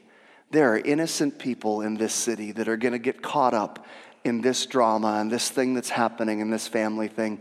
There 0.52 0.74
are 0.74 0.78
innocent 0.80 1.38
people 1.38 1.82
in 1.82 1.96
this 1.96 2.14
city 2.14 2.52
that 2.54 2.68
are 2.68 2.78
going 2.78 2.94
to 2.94 3.00
get 3.00 3.22
caught 3.22 3.54
up 3.54 3.86
in 4.24 4.42
this 4.42 4.66
drama 4.66 5.20
and 5.20 5.32
this 5.32 5.50
thing 5.50 5.76
that's 5.76 5.90
happening 5.90 6.42
and 6.42 6.52
this 6.52 6.68
family 6.68 7.08
thing. 7.08 7.40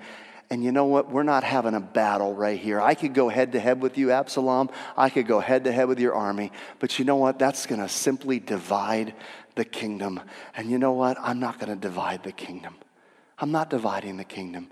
And 0.51 0.65
you 0.65 0.73
know 0.73 0.87
what? 0.87 1.11
We're 1.11 1.23
not 1.23 1.45
having 1.45 1.75
a 1.75 1.81
battle 1.81 2.35
right 2.35 2.59
here. 2.59 2.81
I 2.81 2.95
could 2.95 3.13
go 3.15 3.29
head 3.29 3.53
to 3.53 3.61
head 3.61 3.83
with 3.83 3.99
you, 3.99 4.11
Absalom. 4.13 4.71
I 4.97 5.11
could 5.11 5.27
go 5.27 5.41
head 5.41 5.65
to 5.65 5.73
head 5.73 5.89
with 5.89 6.01
your 6.01 6.15
army. 6.15 6.53
But 6.79 6.99
you 6.99 7.05
know 7.05 7.17
what? 7.17 7.39
That's 7.39 7.67
going 7.67 7.81
to 7.81 7.89
simply 7.89 8.41
divide 8.41 9.15
the 9.57 9.65
kingdom. 9.65 10.21
And 10.57 10.71
you 10.71 10.79
know 10.79 10.93
what? 10.93 11.19
I'm 11.21 11.41
not 11.41 11.59
going 11.59 11.71
to 11.71 11.77
divide 11.77 12.23
the 12.23 12.33
kingdom. 12.33 12.77
I'm 13.39 13.53
not 13.53 13.71
dividing 13.71 14.17
the 14.17 14.25
kingdom. 14.25 14.71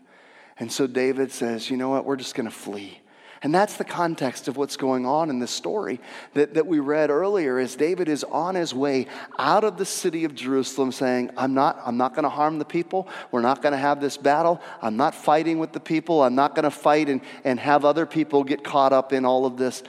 And 0.59 0.73
so 0.73 0.87
David 0.87 1.33
says, 1.33 1.71
you 1.71 1.77
know 1.77 1.91
what? 1.91 2.05
We're 2.05 2.17
just 2.17 2.35
going 2.35 2.49
to 2.49 2.55
flee. 2.55 3.01
And 3.43 3.55
that's 3.55 3.77
the 3.77 3.85
context 3.85 4.49
of 4.49 4.57
what's 4.57 4.77
going 4.77 5.05
on 5.05 5.29
in 5.29 5.39
this 5.39 5.51
story 5.51 6.01
that, 6.33 6.55
that 6.55 6.67
we 6.67 6.79
read 6.81 7.11
earlier 7.11 7.59
is 7.59 7.77
David 7.77 8.09
is 8.09 8.25
on 8.25 8.55
his 8.55 8.75
way 8.75 9.07
out 9.39 9.63
of 9.63 9.77
the 9.77 9.85
city 9.85 10.25
of 10.25 10.35
Jerusalem 10.35 10.91
saying, 10.91 11.31
I'm 11.37 11.53
not, 11.53 11.79
I'm 11.85 11.99
not 11.99 12.15
going 12.15 12.25
to 12.25 12.31
harm 12.31 12.59
the 12.59 12.65
people. 12.65 13.09
We're 13.31 13.43
not 13.43 13.61
going 13.61 13.73
to 13.73 13.79
have 13.79 14.01
this 14.01 14.17
battle. 14.17 14.61
I'm 14.81 14.97
not 14.97 15.15
fighting 15.15 15.59
with 15.59 15.73
the 15.73 15.81
people. 15.81 16.23
I'm 16.23 16.35
not 16.35 16.55
going 16.55 16.65
to 16.65 16.71
fight 16.71 17.11
and, 17.11 17.21
and 17.45 17.61
have 17.61 17.85
other 17.85 18.07
people 18.07 18.43
get 18.43 18.65
caught 18.65 18.95
up 18.95 19.13
in 19.13 19.27
all 19.27 19.45
of 19.45 19.59
this 19.59 19.83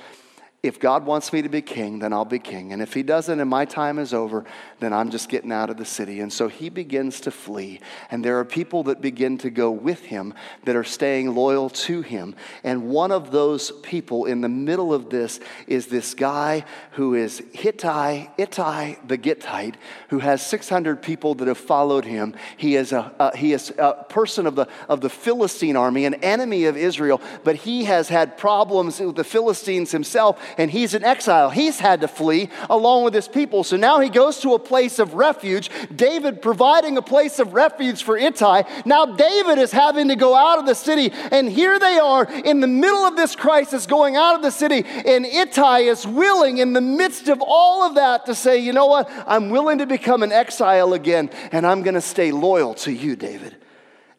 if 0.63 0.79
God 0.79 1.05
wants 1.05 1.31
me 1.31 1.43
to 1.43 1.49
be 1.49 1.61
king, 1.61 1.99
then 1.99 2.11
I'll 2.11 2.25
be 2.25 2.39
king. 2.39 2.73
And 2.73 2.81
if 2.81 2.91
he 2.91 3.03
doesn't 3.03 3.39
and 3.39 3.47
my 3.47 3.63
time 3.63 3.99
is 3.99 4.11
over, 4.11 4.43
then 4.79 4.91
I'm 4.91 5.11
just 5.11 5.29
getting 5.29 5.51
out 5.51 5.69
of 5.69 5.77
the 5.77 5.85
city. 5.85 6.19
And 6.19 6.33
so 6.33 6.47
he 6.47 6.69
begins 6.69 7.21
to 7.21 7.31
flee. 7.31 7.79
And 8.09 8.25
there 8.25 8.39
are 8.39 8.45
people 8.45 8.83
that 8.85 8.99
begin 8.99 9.37
to 9.39 9.51
go 9.51 9.69
with 9.69 10.05
him 10.05 10.33
that 10.65 10.75
are 10.75 10.83
staying 10.83 11.35
loyal 11.35 11.69
to 11.69 12.01
him. 12.01 12.35
And 12.63 12.89
one 12.89 13.11
of 13.11 13.29
those 13.29 13.69
people 13.69 14.25
in 14.25 14.41
the 14.41 14.49
middle 14.49 14.95
of 14.95 15.11
this 15.11 15.39
is 15.67 15.87
this 15.87 16.15
guy 16.15 16.65
who 16.91 17.13
is 17.13 17.39
Hittai, 17.53 18.31
Ittai 18.39 18.95
the 19.07 19.17
Gittite, 19.17 19.75
who 20.09 20.19
has 20.19 20.43
600 20.43 21.03
people 21.03 21.35
that 21.35 21.47
have 21.47 21.59
followed 21.59 22.03
him. 22.03 22.33
He 22.57 22.75
is 22.75 22.91
a, 22.91 23.31
he 23.35 23.53
is 23.53 23.71
a 23.77 24.05
person 24.09 24.47
of 24.47 24.55
the, 24.55 24.67
of 24.89 25.01
the 25.01 25.09
Philistine 25.09 25.75
army, 25.75 26.05
an 26.05 26.15
enemy 26.15 26.65
of 26.65 26.75
Israel, 26.75 27.21
but 27.43 27.57
he 27.57 27.83
has 27.83 28.09
had 28.09 28.39
problems 28.39 28.99
with 28.99 29.15
the 29.15 29.23
Philistines 29.23 29.91
himself 29.91 30.41
and 30.57 30.71
he's 30.71 30.93
in 30.93 31.03
exile. 31.03 31.49
He's 31.49 31.79
had 31.79 32.01
to 32.01 32.07
flee 32.07 32.49
along 32.69 33.03
with 33.03 33.13
his 33.13 33.27
people. 33.27 33.63
So 33.63 33.77
now 33.77 33.99
he 33.99 34.09
goes 34.09 34.39
to 34.41 34.53
a 34.53 34.59
place 34.59 34.99
of 34.99 35.13
refuge. 35.13 35.69
David 35.95 36.41
providing 36.41 36.97
a 36.97 37.01
place 37.01 37.39
of 37.39 37.53
refuge 37.53 38.03
for 38.03 38.17
Ittai. 38.17 38.63
Now 38.85 39.05
David 39.05 39.57
is 39.57 39.71
having 39.71 40.07
to 40.09 40.15
go 40.15 40.35
out 40.35 40.59
of 40.59 40.65
the 40.65 40.75
city. 40.75 41.11
And 41.31 41.49
here 41.49 41.79
they 41.79 41.97
are 41.97 42.25
in 42.45 42.59
the 42.59 42.67
middle 42.67 43.05
of 43.05 43.15
this 43.15 43.35
crisis 43.35 43.85
going 43.85 44.15
out 44.15 44.35
of 44.35 44.41
the 44.41 44.51
city. 44.51 44.83
And 44.85 45.25
Ittai 45.25 45.79
is 45.79 46.05
willing 46.05 46.59
in 46.59 46.73
the 46.73 46.81
midst 46.81 47.27
of 47.27 47.41
all 47.41 47.83
of 47.87 47.95
that 47.95 48.25
to 48.27 48.35
say, 48.35 48.59
you 48.59 48.73
know 48.73 48.87
what? 48.87 49.09
I'm 49.25 49.49
willing 49.49 49.79
to 49.79 49.85
become 49.85 50.23
an 50.23 50.31
exile 50.31 50.93
again. 50.93 51.29
And 51.51 51.65
I'm 51.65 51.83
going 51.83 51.95
to 51.95 52.01
stay 52.01 52.31
loyal 52.31 52.73
to 52.75 52.91
you, 52.91 53.15
David, 53.15 53.55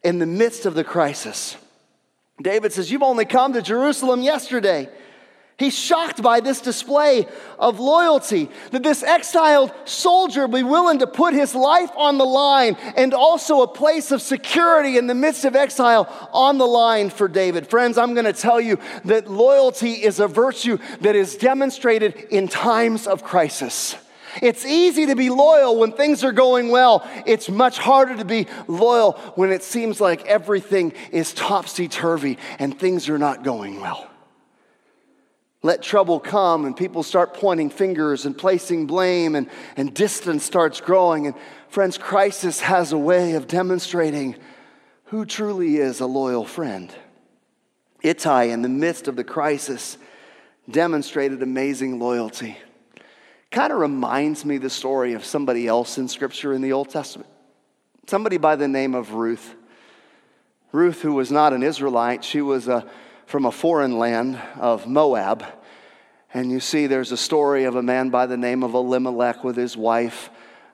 in 0.02 0.18
the 0.18 0.26
midst 0.26 0.66
of 0.66 0.74
the 0.74 0.84
crisis. 0.84 1.56
David 2.40 2.72
says, 2.72 2.90
You've 2.90 3.02
only 3.02 3.24
come 3.24 3.52
to 3.52 3.62
Jerusalem 3.62 4.22
yesterday. 4.22 4.88
He's 5.58 5.76
shocked 5.76 6.22
by 6.22 6.38
this 6.38 6.60
display 6.60 7.26
of 7.58 7.80
loyalty, 7.80 8.48
that 8.70 8.84
this 8.84 9.02
exiled 9.02 9.72
soldier 9.86 10.46
be 10.46 10.62
willing 10.62 11.00
to 11.00 11.08
put 11.08 11.34
his 11.34 11.52
life 11.52 11.90
on 11.96 12.16
the 12.16 12.24
line 12.24 12.76
and 12.96 13.12
also 13.12 13.62
a 13.62 13.66
place 13.66 14.12
of 14.12 14.22
security 14.22 14.96
in 14.96 15.08
the 15.08 15.16
midst 15.16 15.44
of 15.44 15.56
exile 15.56 16.28
on 16.32 16.58
the 16.58 16.66
line 16.66 17.10
for 17.10 17.26
David. 17.26 17.66
Friends, 17.66 17.98
I'm 17.98 18.14
going 18.14 18.24
to 18.24 18.32
tell 18.32 18.60
you 18.60 18.78
that 19.06 19.28
loyalty 19.28 19.94
is 19.94 20.20
a 20.20 20.28
virtue 20.28 20.78
that 21.00 21.16
is 21.16 21.36
demonstrated 21.36 22.14
in 22.30 22.46
times 22.46 23.08
of 23.08 23.24
crisis. 23.24 23.96
It's 24.40 24.64
easy 24.64 25.06
to 25.06 25.16
be 25.16 25.28
loyal 25.28 25.76
when 25.76 25.90
things 25.90 26.22
are 26.22 26.30
going 26.30 26.68
well. 26.68 27.04
It's 27.26 27.48
much 27.48 27.78
harder 27.78 28.16
to 28.16 28.24
be 28.24 28.46
loyal 28.68 29.14
when 29.34 29.50
it 29.50 29.64
seems 29.64 30.00
like 30.00 30.24
everything 30.26 30.92
is 31.10 31.34
topsy 31.34 31.88
turvy 31.88 32.38
and 32.60 32.78
things 32.78 33.08
are 33.08 33.18
not 33.18 33.42
going 33.42 33.80
well. 33.80 34.07
Let 35.68 35.82
trouble 35.82 36.18
come 36.18 36.64
and 36.64 36.74
people 36.74 37.02
start 37.02 37.34
pointing 37.34 37.68
fingers 37.68 38.24
and 38.24 38.34
placing 38.34 38.86
blame 38.86 39.34
and, 39.34 39.50
and 39.76 39.92
distance 39.92 40.42
starts 40.42 40.80
growing. 40.80 41.26
And 41.26 41.34
friends, 41.68 41.98
crisis 41.98 42.60
has 42.60 42.92
a 42.92 42.96
way 42.96 43.34
of 43.34 43.46
demonstrating 43.46 44.36
who 45.04 45.26
truly 45.26 45.76
is 45.76 46.00
a 46.00 46.06
loyal 46.06 46.46
friend. 46.46 46.90
Ittai, 48.02 48.44
in 48.44 48.62
the 48.62 48.70
midst 48.70 49.08
of 49.08 49.16
the 49.16 49.24
crisis, 49.24 49.98
demonstrated 50.70 51.42
amazing 51.42 51.98
loyalty. 51.98 52.56
Kind 53.50 53.70
of 53.70 53.78
reminds 53.78 54.46
me 54.46 54.56
the 54.56 54.70
story 54.70 55.12
of 55.12 55.22
somebody 55.22 55.66
else 55.66 55.98
in 55.98 56.08
Scripture 56.08 56.54
in 56.54 56.62
the 56.62 56.72
Old 56.72 56.88
Testament. 56.88 57.28
Somebody 58.06 58.38
by 58.38 58.56
the 58.56 58.68
name 58.68 58.94
of 58.94 59.12
Ruth. 59.12 59.54
Ruth, 60.72 61.02
who 61.02 61.12
was 61.12 61.30
not 61.30 61.52
an 61.52 61.62
Israelite, 61.62 62.24
she 62.24 62.40
was 62.40 62.68
a 62.68 62.88
from 63.28 63.44
a 63.44 63.52
foreign 63.52 63.98
land 63.98 64.40
of 64.58 64.86
Moab. 64.86 65.44
And 66.34 66.50
you 66.50 66.60
see, 66.60 66.86
there's 66.86 67.12
a 67.12 67.16
story 67.16 67.64
of 67.64 67.76
a 67.76 67.82
man 67.82 68.10
by 68.10 68.26
the 68.26 68.36
name 68.36 68.62
of 68.62 68.74
Elimelech 68.74 69.44
with 69.44 69.56
his 69.56 69.76
wife. 69.76 70.30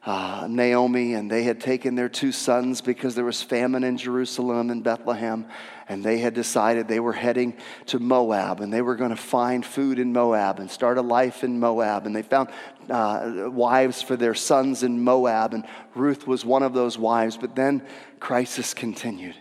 Uh, 0.06 0.46
Naomi, 0.50 1.14
and 1.14 1.30
they 1.30 1.44
had 1.44 1.62
taken 1.62 1.94
their 1.94 2.10
two 2.10 2.30
sons 2.30 2.82
because 2.82 3.14
there 3.14 3.24
was 3.24 3.40
famine 3.40 3.82
in 3.84 3.96
Jerusalem 3.96 4.68
and 4.68 4.84
Bethlehem, 4.84 5.46
and 5.88 6.04
they 6.04 6.18
had 6.18 6.34
decided 6.34 6.88
they 6.88 7.00
were 7.00 7.14
heading 7.14 7.56
to 7.86 7.98
Moab, 7.98 8.60
and 8.60 8.70
they 8.70 8.82
were 8.82 8.96
going 8.96 9.12
to 9.12 9.16
find 9.16 9.64
food 9.64 9.98
in 9.98 10.12
Moab 10.12 10.58
and 10.58 10.70
start 10.70 10.98
a 10.98 11.00
life 11.00 11.42
in 11.42 11.58
Moab. 11.58 12.04
And 12.04 12.14
they 12.14 12.20
found 12.20 12.50
uh, 12.90 13.48
wives 13.50 14.02
for 14.02 14.14
their 14.14 14.34
sons 14.34 14.82
in 14.82 15.02
Moab, 15.02 15.54
and 15.54 15.64
Ruth 15.94 16.26
was 16.26 16.44
one 16.44 16.62
of 16.62 16.74
those 16.74 16.98
wives. 16.98 17.38
But 17.38 17.56
then 17.56 17.82
crisis 18.20 18.74
continued, 18.74 19.36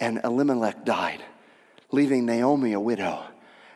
and 0.00 0.20
Elimelech 0.24 0.84
died 0.84 1.22
leaving 1.90 2.26
Naomi 2.26 2.72
a 2.72 2.80
widow. 2.80 3.24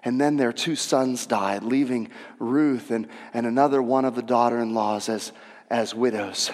And 0.04 0.20
then 0.20 0.36
their 0.36 0.52
two 0.52 0.74
sons 0.74 1.26
died, 1.26 1.62
leaving 1.62 2.08
Ruth 2.38 2.90
and, 2.90 3.06
and 3.32 3.46
another 3.46 3.80
one 3.80 4.04
of 4.04 4.14
the 4.14 4.22
daughter 4.22 4.58
in 4.58 4.74
laws 4.74 5.08
as, 5.08 5.32
as 5.70 5.94
widows. 5.94 6.50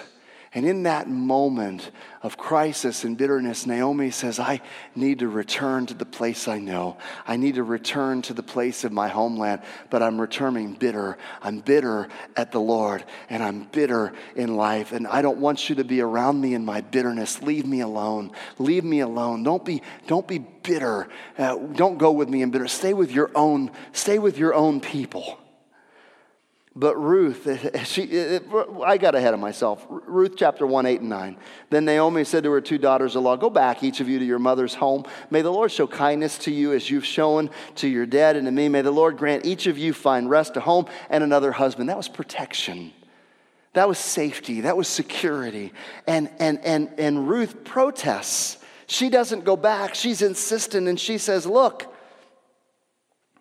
And 0.54 0.64
in 0.64 0.84
that 0.84 1.08
moment 1.08 1.90
of 2.22 2.38
crisis 2.38 3.04
and 3.04 3.18
bitterness, 3.18 3.66
Naomi 3.66 4.10
says, 4.10 4.40
I 4.40 4.62
need 4.94 5.18
to 5.18 5.28
return 5.28 5.84
to 5.86 5.94
the 5.94 6.06
place 6.06 6.48
I 6.48 6.58
know. 6.58 6.96
I 7.26 7.36
need 7.36 7.56
to 7.56 7.62
return 7.62 8.22
to 8.22 8.32
the 8.32 8.42
place 8.42 8.82
of 8.84 8.90
my 8.90 9.08
homeland, 9.08 9.60
but 9.90 10.02
I'm 10.02 10.18
returning 10.18 10.72
bitter. 10.72 11.18
I'm 11.42 11.60
bitter 11.60 12.08
at 12.34 12.50
the 12.50 12.60
Lord, 12.60 13.04
and 13.28 13.42
I'm 13.42 13.64
bitter 13.64 14.14
in 14.36 14.56
life. 14.56 14.92
And 14.92 15.06
I 15.06 15.20
don't 15.20 15.38
want 15.38 15.68
you 15.68 15.74
to 15.76 15.84
be 15.84 16.00
around 16.00 16.40
me 16.40 16.54
in 16.54 16.64
my 16.64 16.80
bitterness. 16.80 17.42
Leave 17.42 17.66
me 17.66 17.80
alone. 17.80 18.32
Leave 18.58 18.84
me 18.84 19.00
alone. 19.00 19.42
Don't 19.42 19.64
be, 19.64 19.82
don't 20.06 20.26
be 20.26 20.38
bitter. 20.38 21.08
Uh, 21.36 21.56
don't 21.56 21.98
go 21.98 22.10
with 22.10 22.30
me 22.30 22.40
in 22.40 22.50
bitter. 22.50 22.68
Stay 22.68 22.94
with 22.94 23.12
your 23.12 23.30
own, 23.34 23.70
stay 23.92 24.18
with 24.18 24.38
your 24.38 24.54
own 24.54 24.80
people. 24.80 25.38
But 26.78 26.96
Ruth, 26.96 27.84
she, 27.86 28.38
I 28.84 28.98
got 28.98 29.16
ahead 29.16 29.34
of 29.34 29.40
myself. 29.40 29.84
Ruth 29.88 30.34
chapter 30.36 30.64
1, 30.64 30.86
8, 30.86 31.00
and 31.00 31.08
9. 31.08 31.36
Then 31.70 31.84
Naomi 31.84 32.22
said 32.22 32.44
to 32.44 32.52
her 32.52 32.60
two 32.60 32.78
daughters 32.78 33.16
in 33.16 33.24
law, 33.24 33.34
Go 33.34 33.50
back, 33.50 33.82
each 33.82 33.98
of 33.98 34.08
you, 34.08 34.20
to 34.20 34.24
your 34.24 34.38
mother's 34.38 34.74
home. 34.74 35.04
May 35.28 35.42
the 35.42 35.50
Lord 35.50 35.72
show 35.72 35.88
kindness 35.88 36.38
to 36.38 36.52
you 36.52 36.72
as 36.72 36.88
you've 36.88 37.04
shown 37.04 37.50
to 37.76 37.88
your 37.88 38.06
dad 38.06 38.36
and 38.36 38.46
to 38.46 38.52
me. 38.52 38.68
May 38.68 38.82
the 38.82 38.92
Lord 38.92 39.16
grant 39.16 39.44
each 39.44 39.66
of 39.66 39.76
you 39.76 39.92
find 39.92 40.30
rest, 40.30 40.56
a 40.56 40.60
home, 40.60 40.86
and 41.10 41.24
another 41.24 41.50
husband. 41.50 41.88
That 41.88 41.96
was 41.96 42.06
protection. 42.06 42.92
That 43.72 43.88
was 43.88 43.98
safety. 43.98 44.60
That 44.60 44.76
was 44.76 44.86
security. 44.86 45.72
And, 46.06 46.30
and, 46.38 46.60
and, 46.64 46.90
and 46.96 47.28
Ruth 47.28 47.64
protests. 47.64 48.56
She 48.86 49.10
doesn't 49.10 49.44
go 49.44 49.56
back. 49.56 49.96
She's 49.96 50.22
insistent 50.22 50.86
and 50.86 50.98
she 50.98 51.18
says, 51.18 51.44
Look, 51.44 51.92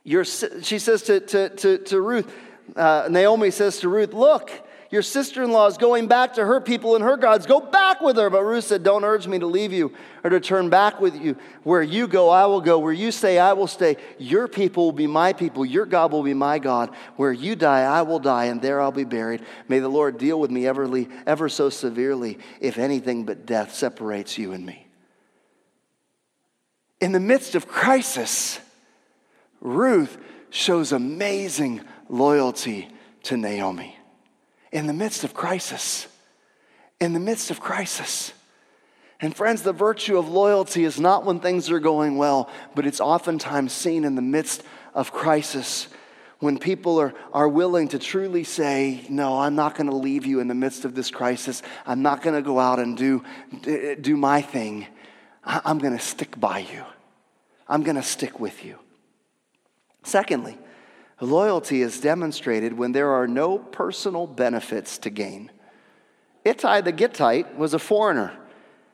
you're, 0.03 0.25
she 0.25 0.79
says 0.79 1.03
to, 1.03 1.19
to, 1.19 1.49
to, 1.49 1.77
to 1.77 2.01
Ruth, 2.01 2.33
uh, 2.75 3.07
Naomi 3.09 3.51
says 3.51 3.79
to 3.79 3.89
Ruth, 3.89 4.13
Look, 4.13 4.51
your 4.89 5.01
sister 5.01 5.43
in 5.43 5.51
law 5.51 5.67
is 5.67 5.77
going 5.77 6.07
back 6.07 6.35
to 6.35 6.45
her 6.45 6.61
people 6.61 6.95
and 6.95 7.03
her 7.03 7.17
gods. 7.17 7.45
Go 7.45 7.59
back 7.59 7.99
with 7.99 8.15
her. 8.15 8.29
But 8.29 8.43
Ruth 8.43 8.63
said, 8.63 8.83
Don't 8.83 9.03
urge 9.03 9.27
me 9.27 9.37
to 9.39 9.45
leave 9.45 9.73
you 9.73 9.93
or 10.23 10.29
to 10.29 10.39
turn 10.39 10.69
back 10.69 11.01
with 11.01 11.19
you. 11.19 11.35
Where 11.63 11.81
you 11.81 12.07
go, 12.07 12.29
I 12.29 12.45
will 12.45 12.61
go. 12.61 12.79
Where 12.79 12.93
you 12.93 13.11
stay, 13.11 13.37
I 13.37 13.53
will 13.53 13.67
stay. 13.67 13.97
Your 14.17 14.47
people 14.47 14.85
will 14.85 14.91
be 14.93 15.07
my 15.07 15.33
people. 15.33 15.65
Your 15.65 15.85
God 15.85 16.13
will 16.13 16.23
be 16.23 16.33
my 16.33 16.57
God. 16.57 16.95
Where 17.17 17.33
you 17.33 17.55
die, 17.55 17.81
I 17.81 18.03
will 18.03 18.19
die, 18.19 18.45
and 18.45 18.61
there 18.61 18.79
I'll 18.79 18.93
be 18.93 19.03
buried. 19.03 19.43
May 19.67 19.79
the 19.79 19.89
Lord 19.89 20.17
deal 20.17 20.39
with 20.39 20.51
me 20.51 20.65
ever, 20.65 20.89
ever 21.25 21.49
so 21.49 21.69
severely 21.69 22.39
if 22.61 22.77
anything 22.77 23.25
but 23.25 23.45
death 23.45 23.73
separates 23.73 24.37
you 24.37 24.53
and 24.53 24.65
me. 24.65 24.87
In 27.01 27.11
the 27.11 27.19
midst 27.19 27.55
of 27.55 27.67
crisis, 27.67 28.59
Ruth 29.59 30.17
shows 30.49 30.93
amazing 30.93 31.81
loyalty 32.09 32.89
to 33.23 33.37
Naomi 33.37 33.97
in 34.71 34.87
the 34.87 34.93
midst 34.93 35.23
of 35.23 35.33
crisis. 35.33 36.07
In 36.99 37.13
the 37.13 37.19
midst 37.19 37.51
of 37.51 37.59
crisis. 37.59 38.33
And 39.19 39.35
friends, 39.35 39.63
the 39.63 39.73
virtue 39.73 40.17
of 40.17 40.29
loyalty 40.29 40.83
is 40.83 40.99
not 40.99 41.25
when 41.25 41.39
things 41.39 41.71
are 41.71 41.79
going 41.79 42.17
well, 42.17 42.49
but 42.75 42.85
it's 42.85 42.99
oftentimes 42.99 43.73
seen 43.73 44.03
in 44.03 44.15
the 44.15 44.21
midst 44.21 44.63
of 44.93 45.11
crisis 45.11 45.87
when 46.39 46.59
people 46.59 46.99
are, 46.99 47.15
are 47.33 47.47
willing 47.47 47.87
to 47.89 47.99
truly 47.99 48.43
say, 48.43 49.03
No, 49.09 49.39
I'm 49.39 49.55
not 49.55 49.75
going 49.75 49.89
to 49.89 49.95
leave 49.95 50.25
you 50.25 50.39
in 50.39 50.47
the 50.47 50.55
midst 50.55 50.85
of 50.85 50.93
this 50.93 51.09
crisis. 51.09 51.63
I'm 51.85 52.03
not 52.03 52.21
going 52.21 52.35
to 52.35 52.43
go 52.43 52.59
out 52.59 52.77
and 52.79 52.95
do, 52.95 53.23
do 53.99 54.17
my 54.17 54.41
thing. 54.41 54.85
I'm 55.43 55.79
going 55.79 55.97
to 55.97 56.03
stick 56.03 56.39
by 56.39 56.59
you, 56.59 56.83
I'm 57.67 57.83
going 57.83 57.95
to 57.95 58.03
stick 58.03 58.39
with 58.39 58.63
you. 58.63 58.77
Secondly, 60.03 60.57
Loyalty 61.19 61.81
is 61.81 61.99
demonstrated 61.99 62.77
when 62.77 62.91
there 62.91 63.11
are 63.11 63.27
no 63.27 63.57
personal 63.57 64.27
benefits 64.27 64.97
to 64.99 65.09
gain. 65.09 65.51
Ittai 66.45 66.81
the 66.81 66.91
Gittite 66.91 67.57
was 67.57 67.73
a 67.73 67.79
foreigner. 67.79 68.37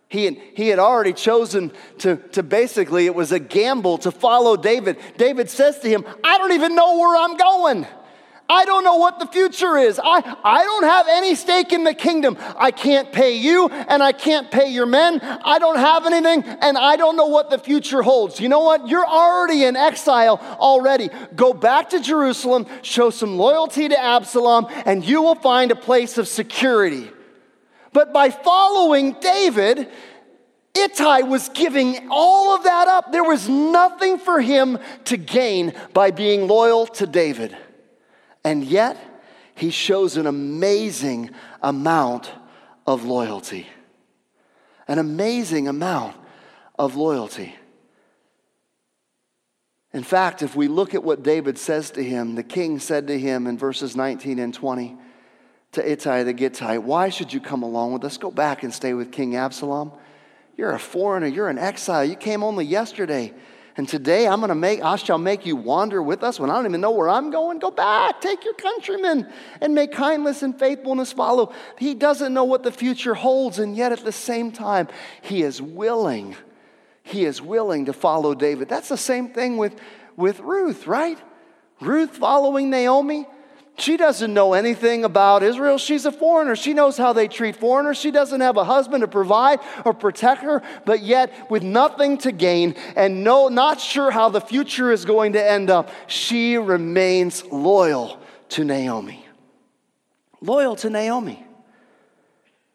He 0.07 0.25
had, 0.25 0.37
he 0.55 0.67
had 0.67 0.79
already 0.79 1.13
chosen 1.13 1.71
to, 1.99 2.17
to 2.33 2.43
basically, 2.43 3.07
it 3.07 3.15
was 3.15 3.31
a 3.31 3.39
gamble 3.39 3.97
to 3.99 4.11
follow 4.11 4.55
David. 4.55 4.97
David 5.17 5.49
says 5.49 5.79
to 5.79 5.89
him, 5.89 6.05
I 6.23 6.37
don't 6.37 6.51
even 6.53 6.75
know 6.75 6.97
where 6.97 7.17
I'm 7.17 7.35
going. 7.35 7.87
I 8.49 8.65
don't 8.65 8.83
know 8.83 8.97
what 8.97 9.19
the 9.19 9.25
future 9.25 9.77
is. 9.77 9.99
I, 10.03 10.37
I 10.43 10.63
don't 10.63 10.83
have 10.83 11.07
any 11.09 11.33
stake 11.33 11.71
in 11.71 11.85
the 11.85 11.93
kingdom. 11.93 12.37
I 12.57 12.71
can't 12.71 13.11
pay 13.11 13.37
you 13.37 13.69
and 13.69 14.03
I 14.03 14.11
can't 14.11 14.51
pay 14.51 14.69
your 14.69 14.85
men. 14.85 15.21
I 15.21 15.59
don't 15.59 15.77
have 15.77 16.05
anything 16.05 16.43
and 16.43 16.77
I 16.77 16.97
don't 16.97 17.15
know 17.15 17.27
what 17.27 17.49
the 17.49 17.57
future 17.57 18.01
holds. 18.01 18.39
You 18.39 18.49
know 18.49 18.59
what? 18.59 18.87
You're 18.87 19.07
already 19.07 19.63
in 19.63 19.75
exile 19.75 20.39
already. 20.59 21.09
Go 21.35 21.53
back 21.53 21.91
to 21.91 22.01
Jerusalem, 22.01 22.67
show 22.81 23.09
some 23.09 23.37
loyalty 23.37 23.87
to 23.87 23.99
Absalom, 23.99 24.67
and 24.85 25.05
you 25.05 25.21
will 25.21 25.35
find 25.35 25.71
a 25.71 25.75
place 25.75 26.17
of 26.17 26.27
security. 26.27 27.09
But 27.93 28.11
by 28.11 28.29
following 28.29 29.13
David, 29.21 29.87
Ittai 30.75 31.21
was 31.21 31.49
giving 31.49 32.07
all 32.09 32.55
of 32.55 32.63
that 32.63 32.87
up. 32.87 33.11
There 33.11 33.23
was 33.23 33.47
nothing 33.47 34.17
for 34.17 34.41
him 34.41 34.79
to 35.05 35.17
gain 35.17 35.73
by 35.93 36.11
being 36.11 36.47
loyal 36.47 36.87
to 36.87 37.05
David. 37.05 37.55
And 38.43 38.63
yet, 38.63 38.97
he 39.55 39.69
shows 39.69 40.17
an 40.17 40.27
amazing 40.27 41.29
amount 41.61 42.31
of 42.85 43.05
loyalty. 43.05 43.67
An 44.87 44.99
amazing 44.99 45.67
amount 45.67 46.15
of 46.77 46.95
loyalty. 46.95 47.55
In 49.93 50.03
fact, 50.03 50.41
if 50.41 50.55
we 50.55 50.67
look 50.67 50.95
at 50.95 51.03
what 51.03 51.21
David 51.21 51.57
says 51.57 51.91
to 51.91 52.03
him, 52.03 52.35
the 52.35 52.43
king 52.43 52.79
said 52.79 53.07
to 53.07 53.17
him 53.17 53.45
in 53.45 53.57
verses 53.57 53.95
19 53.95 54.39
and 54.39 54.53
20 54.53 54.97
to 55.73 55.91
Ittai 55.91 56.23
the 56.23 56.33
Gittite, 56.33 56.83
Why 56.83 57.09
should 57.09 57.31
you 57.31 57.39
come 57.39 57.61
along 57.61 57.93
with 57.93 58.03
us? 58.03 58.17
Go 58.17 58.31
back 58.31 58.63
and 58.63 58.73
stay 58.73 58.93
with 58.93 59.11
King 59.11 59.35
Absalom. 59.35 59.91
You're 60.57 60.71
a 60.71 60.79
foreigner, 60.79 61.27
you're 61.27 61.49
an 61.49 61.59
exile. 61.59 62.03
You 62.03 62.15
came 62.15 62.43
only 62.43 62.65
yesterday. 62.65 63.33
And 63.75 63.89
today 63.89 64.27
I'm 64.27 64.39
going 64.39 64.49
to 64.49 64.55
make, 64.55 64.83
I 64.83 64.97
shall 64.97 65.17
make 65.17 65.45
you 65.45 65.55
wander 65.55 66.01
with 66.01 66.23
us 66.23 66.39
when 66.39 66.51
I 66.51 66.55
don't 66.55 66.67
even 66.67 66.81
know 66.81 66.91
where 66.91 67.09
I'm 67.09 67.31
going. 67.31 67.57
Go 67.57 67.71
back, 67.71 68.21
take 68.21 68.45
your 68.45 68.53
countrymen, 68.53 69.27
and 69.61 69.73
may 69.73 69.87
kindness 69.87 70.43
and 70.43 70.57
faithfulness 70.57 71.11
follow. 71.11 71.51
He 71.79 71.95
doesn't 71.95 72.33
know 72.33 72.43
what 72.43 72.61
the 72.61 72.71
future 72.71 73.15
holds, 73.15 73.57
and 73.57 73.75
yet 73.75 73.91
at 73.91 74.05
the 74.05 74.11
same 74.11 74.51
time, 74.51 74.89
he 75.21 75.41
is 75.41 75.59
willing. 75.59 76.35
He 77.01 77.25
is 77.25 77.41
willing 77.41 77.85
to 77.85 77.93
follow 77.93 78.35
David. 78.35 78.69
That's 78.69 78.89
the 78.89 78.97
same 78.97 79.29
thing 79.29 79.57
with, 79.57 79.75
with 80.15 80.39
Ruth, 80.39 80.85
right? 80.85 81.17
Ruth 81.81 82.15
following 82.15 82.69
Naomi. 82.69 83.25
She 83.77 83.97
doesn't 83.97 84.33
know 84.33 84.53
anything 84.53 85.03
about 85.03 85.41
Israel. 85.41 85.77
She's 85.77 86.05
a 86.05 86.11
foreigner. 86.11 86.55
She 86.55 86.73
knows 86.73 86.95
how 86.95 87.11
they 87.11 87.27
treat 87.27 87.55
foreigners. 87.55 87.97
She 87.97 88.11
doesn't 88.11 88.41
have 88.41 88.55
a 88.55 88.63
husband 88.63 89.01
to 89.01 89.07
provide 89.07 89.59
or 89.83 89.93
protect 89.93 90.43
her, 90.43 90.61
but 90.85 91.01
yet, 91.01 91.49
with 91.49 91.63
nothing 91.63 92.19
to 92.19 92.31
gain 92.31 92.75
and 92.95 93.23
no, 93.23 93.47
not 93.47 93.79
sure 93.79 94.11
how 94.11 94.29
the 94.29 94.41
future 94.41 94.91
is 94.91 95.05
going 95.05 95.33
to 95.33 95.43
end 95.43 95.71
up, 95.71 95.89
she 96.07 96.57
remains 96.57 97.43
loyal 97.45 98.19
to 98.49 98.63
Naomi. 98.63 99.25
Loyal 100.39 100.75
to 100.77 100.89
Naomi. 100.89 101.43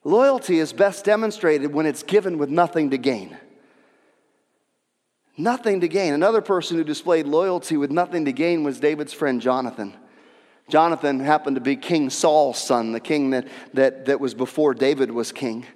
Loyalty 0.03 0.59
is 0.59 0.73
best 0.73 1.05
demonstrated 1.05 1.73
when 1.73 1.87
it's 1.87 2.03
given 2.03 2.39
with 2.39 2.51
nothing 2.51 2.91
to 2.91 2.99
gain. 2.99 3.37
Nothing 5.37 5.81
to 5.83 5.89
gain. 5.89 6.15
Another 6.15 6.41
person 6.41 6.77
who 6.77 6.83
displayed 6.83 7.27
loyalty 7.27 7.77
with 7.77 7.93
nothing 7.93 8.25
to 8.25 8.33
gain 8.33 8.65
was 8.65 8.81
David's 8.81 9.13
friend 9.13 9.41
Jonathan. 9.41 9.95
Jonathan 10.69 11.21
happened 11.21 11.57
to 11.57 11.61
be 11.61 11.77
King 11.77 12.11
Saul's 12.11 12.59
son, 12.59 12.93
the 12.93 13.01
king 13.01 13.31
that, 13.31 13.49
that, 13.75 14.07
that 14.07 14.21
was 14.21 14.35
before 14.35 14.75
David 14.75 15.11
was 15.11 15.33
king. 15.33 15.67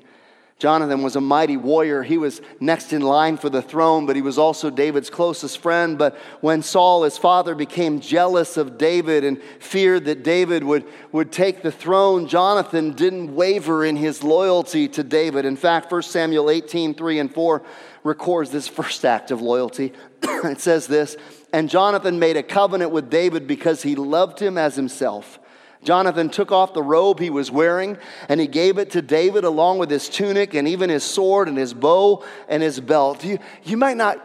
Jonathan 0.62 1.02
was 1.02 1.16
a 1.16 1.20
mighty 1.20 1.57
warrior. 1.57 2.05
He 2.05 2.18
was 2.18 2.40
next 2.61 2.92
in 2.92 3.02
line 3.02 3.37
for 3.37 3.50
the 3.50 3.61
throne, 3.62 4.07
but 4.07 4.14
he 4.14 4.22
was 4.22 4.38
also 4.38 4.70
David's 4.70 5.11
closest 5.11 5.59
friend. 5.59 5.98
But 5.98 6.16
when 6.40 6.62
Saul, 6.62 7.02
his 7.02 7.18
father, 7.18 7.57
became 7.57 7.98
jealous 7.98 8.57
of 8.57 8.78
David 8.78 9.24
and 9.24 9.42
feared 9.59 10.05
that 10.05 10.22
David 10.22 10.62
would, 10.62 10.85
would 11.11 11.33
take 11.33 11.62
the 11.62 11.72
throne, 11.72 12.28
Jonathan 12.28 12.92
didn't 12.92 13.35
waver 13.35 13.85
in 13.85 13.96
his 13.96 14.22
loyalty 14.22 14.87
to 14.87 15.02
David. 15.02 15.46
In 15.46 15.57
fact, 15.57 15.90
1 15.90 16.02
Samuel 16.02 16.48
18 16.48 16.94
3 16.94 17.18
and 17.18 17.35
4 17.35 17.62
records 18.05 18.50
this 18.52 18.68
first 18.68 19.05
act 19.05 19.33
of 19.33 19.40
loyalty. 19.40 19.92
it 20.22 20.61
says 20.61 20.87
this 20.87 21.16
and 21.53 21.69
Jonathan 21.69 22.19
made 22.19 22.37
a 22.37 22.43
covenant 22.43 22.91
with 22.91 23.11
David 23.11 23.47
because 23.47 23.83
he 23.83 23.95
loved 23.95 24.41
him 24.41 24.57
as 24.57 24.75
himself. 24.75 25.38
Jonathan 25.85 26.29
took 26.31 26.53
off 26.53 26.75
the 26.75 26.83
robe 26.83 27.19
he 27.19 27.31
was 27.31 27.51
wearing 27.51 27.99
and 28.29 28.41
he 28.41 28.47
gave 28.47 28.79
it 28.79 28.91
to 28.91 29.03
David 29.03 29.45
along 29.45 29.79
with 29.79 29.91
his 29.91 30.09
tunic 30.09 30.55
and 30.55 30.69
even 30.69 30.91
his 30.91 31.03
sword 31.03 31.49
and 31.49 31.59
his 31.59 31.75
bow 31.75 32.25
and 32.49 32.62
his 32.62 32.79
belt. 32.81 33.25
You, 33.25 33.38
you 33.65 33.77
might 33.77 33.97
not 33.97 34.25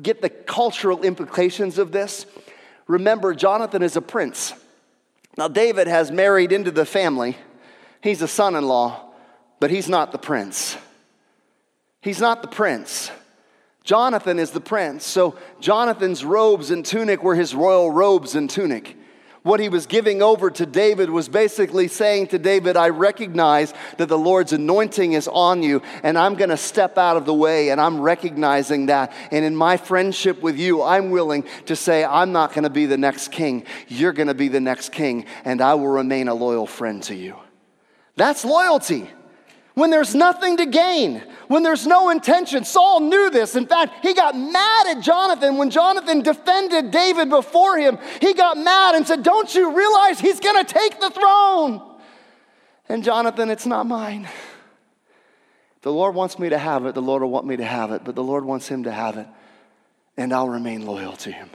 get 0.00 0.22
the 0.22 0.30
cultural 0.30 1.02
implications 1.02 1.78
of 1.78 1.92
this. 1.92 2.26
Remember, 2.86 3.34
Jonathan 3.34 3.82
is 3.82 3.96
a 3.96 4.02
prince. 4.02 4.54
Now, 5.36 5.48
David 5.48 5.86
has 5.88 6.10
married 6.10 6.52
into 6.52 6.70
the 6.70 6.86
family. 6.86 7.36
He's 8.00 8.22
a 8.22 8.28
son 8.28 8.56
in 8.56 8.66
law, 8.66 9.12
but 9.60 9.70
he's 9.70 9.88
not 9.88 10.12
the 10.12 10.18
prince. 10.18 10.76
He's 12.00 12.20
not 12.20 12.42
the 12.42 12.48
prince. 12.48 13.10
Jonathan 13.84 14.38
is 14.38 14.50
the 14.50 14.60
prince. 14.60 15.06
So 15.06 15.36
Jonathan's 15.60 16.24
robes 16.24 16.70
and 16.70 16.84
tunic 16.84 17.22
were 17.22 17.34
his 17.34 17.54
royal 17.54 17.90
robes 17.90 18.34
and 18.34 18.48
tunic. 18.48 18.96
What 19.42 19.60
he 19.60 19.68
was 19.68 19.84
giving 19.84 20.22
over 20.22 20.50
to 20.50 20.64
David 20.64 21.10
was 21.10 21.28
basically 21.28 21.86
saying 21.88 22.28
to 22.28 22.38
David, 22.38 22.78
I 22.78 22.88
recognize 22.88 23.74
that 23.98 24.08
the 24.08 24.18
Lord's 24.18 24.54
anointing 24.54 25.12
is 25.12 25.28
on 25.28 25.62
you, 25.62 25.82
and 26.02 26.16
I'm 26.16 26.34
going 26.34 26.48
to 26.48 26.56
step 26.56 26.96
out 26.96 27.18
of 27.18 27.26
the 27.26 27.34
way, 27.34 27.68
and 27.68 27.78
I'm 27.78 28.00
recognizing 28.00 28.86
that. 28.86 29.12
And 29.30 29.44
in 29.44 29.54
my 29.54 29.76
friendship 29.76 30.40
with 30.40 30.58
you, 30.58 30.82
I'm 30.82 31.10
willing 31.10 31.44
to 31.66 31.76
say, 31.76 32.06
I'm 32.06 32.32
not 32.32 32.54
going 32.54 32.62
to 32.62 32.70
be 32.70 32.86
the 32.86 32.96
next 32.96 33.32
king. 33.32 33.66
You're 33.86 34.14
going 34.14 34.28
to 34.28 34.34
be 34.34 34.48
the 34.48 34.60
next 34.60 34.92
king, 34.92 35.26
and 35.44 35.60
I 35.60 35.74
will 35.74 35.88
remain 35.88 36.28
a 36.28 36.34
loyal 36.34 36.66
friend 36.66 37.02
to 37.02 37.14
you. 37.14 37.36
That's 38.16 38.46
loyalty 38.46 39.10
when 39.74 39.90
there's 39.90 40.14
nothing 40.14 40.56
to 40.56 40.66
gain, 40.66 41.22
when 41.48 41.62
there's 41.62 41.86
no 41.86 42.10
intention. 42.10 42.64
Saul 42.64 43.00
knew 43.00 43.28
this. 43.30 43.56
In 43.56 43.66
fact, 43.66 44.04
he 44.04 44.14
got 44.14 44.36
mad 44.36 44.96
at 44.96 45.02
Jonathan 45.02 45.56
when 45.56 45.70
Jonathan 45.70 46.22
defended 46.22 46.90
David 46.90 47.28
before 47.28 47.76
him. 47.76 47.98
He 48.20 48.34
got 48.34 48.56
mad 48.56 48.94
and 48.94 49.06
said, 49.06 49.22
Don't 49.22 49.52
you 49.54 49.76
realize 49.76 50.20
he's 50.20 50.40
going 50.40 50.64
to 50.64 50.72
take 50.72 51.00
the 51.00 51.10
throne? 51.10 51.82
And 52.88 53.02
Jonathan, 53.02 53.50
it's 53.50 53.66
not 53.66 53.86
mine. 53.86 54.28
The 55.82 55.92
Lord 55.92 56.14
wants 56.14 56.38
me 56.38 56.48
to 56.48 56.58
have 56.58 56.86
it. 56.86 56.94
The 56.94 57.02
Lord 57.02 57.22
will 57.22 57.30
want 57.30 57.46
me 57.46 57.56
to 57.56 57.64
have 57.64 57.90
it, 57.90 58.04
but 58.04 58.14
the 58.14 58.22
Lord 58.22 58.44
wants 58.44 58.68
him 58.68 58.84
to 58.84 58.92
have 58.92 59.18
it, 59.18 59.26
and 60.16 60.32
I'll 60.32 60.48
remain 60.48 60.86
loyal 60.86 61.12
to 61.16 61.32
him. 61.32 61.50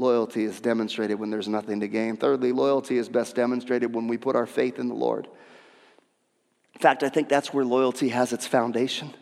Loyalty 0.00 0.44
is 0.44 0.60
demonstrated 0.60 1.20
when 1.20 1.28
there's 1.28 1.46
nothing 1.46 1.80
to 1.80 1.86
gain. 1.86 2.16
Thirdly, 2.16 2.52
loyalty 2.52 2.96
is 2.96 3.10
best 3.10 3.36
demonstrated 3.36 3.94
when 3.94 4.08
we 4.08 4.16
put 4.16 4.34
our 4.34 4.46
faith 4.46 4.78
in 4.78 4.88
the 4.88 4.94
Lord. 4.94 5.28
In 6.74 6.80
fact, 6.80 7.02
I 7.02 7.10
think 7.10 7.28
that's 7.28 7.52
where 7.52 7.66
loyalty 7.66 8.08
has 8.08 8.32
its 8.32 8.46
foundation. 8.46 9.12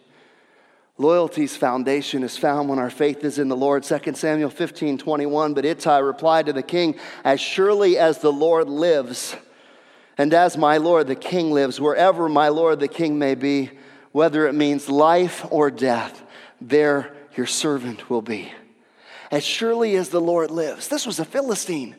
Loyalty's 0.97 1.57
foundation 1.57 2.23
is 2.23 2.37
found 2.37 2.69
when 2.69 2.79
our 2.79 2.91
faith 2.91 3.25
is 3.25 3.41
in 3.41 3.49
the 3.49 3.57
Lord. 3.57 3.83
2 3.83 4.15
Samuel 4.15 4.51
15 4.51 4.99
21. 4.99 5.53
But 5.53 5.65
Ittai 5.65 5.99
replied 5.99 6.47
to 6.47 6.53
the 6.53 6.63
king, 6.63 6.95
As 7.25 7.41
surely 7.41 7.99
as 7.99 8.19
the 8.19 8.33
Lord 8.33 8.69
lives, 8.69 9.35
and 10.17 10.33
as 10.33 10.57
my 10.57 10.77
Lord 10.77 11.09
the 11.09 11.17
king 11.17 11.51
lives, 11.51 11.81
wherever 11.81 12.29
my 12.29 12.51
Lord 12.51 12.79
the 12.79 12.87
king 12.87 13.19
may 13.19 13.35
be, 13.35 13.73
whether 14.13 14.47
it 14.47 14.55
means 14.55 14.89
life 14.89 15.45
or 15.51 15.73
death, 15.73 16.23
there 16.61 17.17
your 17.35 17.47
servant 17.47 18.09
will 18.09 18.23
be 18.23 18.53
as 19.31 19.45
surely 19.45 19.97
as 19.97 20.09
the 20.09 20.21
Lord 20.21 20.51
lives. 20.51 20.89
This 20.89 21.07
was 21.07 21.19
a 21.19 21.25
Philistine. 21.25 21.95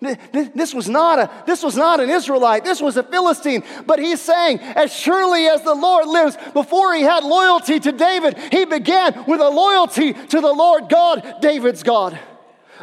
This 0.00 0.72
was, 0.72 0.88
not 0.88 1.18
a, 1.18 1.30
this 1.44 1.64
was 1.64 1.76
not 1.76 1.98
an 1.98 2.08
Israelite. 2.08 2.64
This 2.64 2.80
was 2.80 2.96
a 2.96 3.02
Philistine. 3.02 3.64
But 3.84 3.98
he's 3.98 4.20
saying, 4.20 4.60
as 4.60 4.92
surely 4.92 5.46
as 5.46 5.62
the 5.62 5.74
Lord 5.74 6.06
lives, 6.06 6.36
before 6.52 6.94
he 6.94 7.02
had 7.02 7.24
loyalty 7.24 7.80
to 7.80 7.90
David, 7.90 8.38
he 8.52 8.64
began 8.64 9.24
with 9.26 9.40
a 9.40 9.48
loyalty 9.48 10.12
to 10.12 10.40
the 10.40 10.52
Lord 10.52 10.88
God, 10.88 11.40
David's 11.40 11.82
God. 11.82 12.16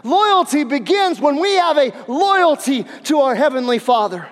Loyalty 0.04 0.66
begins 0.66 1.22
when 1.22 1.40
we 1.40 1.56
have 1.56 1.78
a 1.78 1.94
loyalty 2.12 2.84
to 3.04 3.22
our 3.22 3.34
Heavenly 3.34 3.80
Father, 3.80 4.28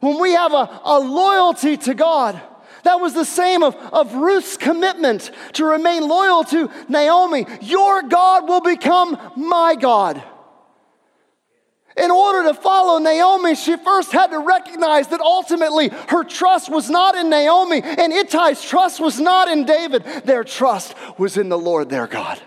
when 0.00 0.20
we 0.20 0.32
have 0.32 0.52
a, 0.52 0.80
a 0.84 0.98
loyalty 0.98 1.78
to 1.78 1.94
God. 1.94 2.38
That 2.84 3.00
was 3.00 3.14
the 3.14 3.24
same 3.24 3.62
of, 3.62 3.76
of 3.76 4.14
Ruth's 4.14 4.56
commitment 4.56 5.30
to 5.54 5.64
remain 5.64 6.06
loyal 6.06 6.44
to 6.44 6.70
Naomi. 6.88 7.46
Your 7.62 8.02
God 8.02 8.48
will 8.48 8.60
become 8.60 9.18
my 9.36 9.76
God. 9.78 10.22
In 11.96 12.10
order 12.10 12.48
to 12.48 12.54
follow 12.54 12.98
Naomi, 12.98 13.54
she 13.54 13.76
first 13.76 14.12
had 14.12 14.28
to 14.28 14.38
recognize 14.38 15.08
that 15.08 15.20
ultimately 15.20 15.88
her 16.08 16.24
trust 16.24 16.70
was 16.70 16.88
not 16.88 17.16
in 17.16 17.28
Naomi, 17.28 17.82
and 17.82 18.12
Ittai's 18.12 18.62
trust 18.62 19.00
was 19.00 19.20
not 19.20 19.48
in 19.48 19.64
David. 19.64 20.04
Their 20.24 20.44
trust 20.44 20.94
was 21.18 21.36
in 21.36 21.48
the 21.48 21.58
Lord 21.58 21.90
their 21.90 22.06
God 22.06 22.40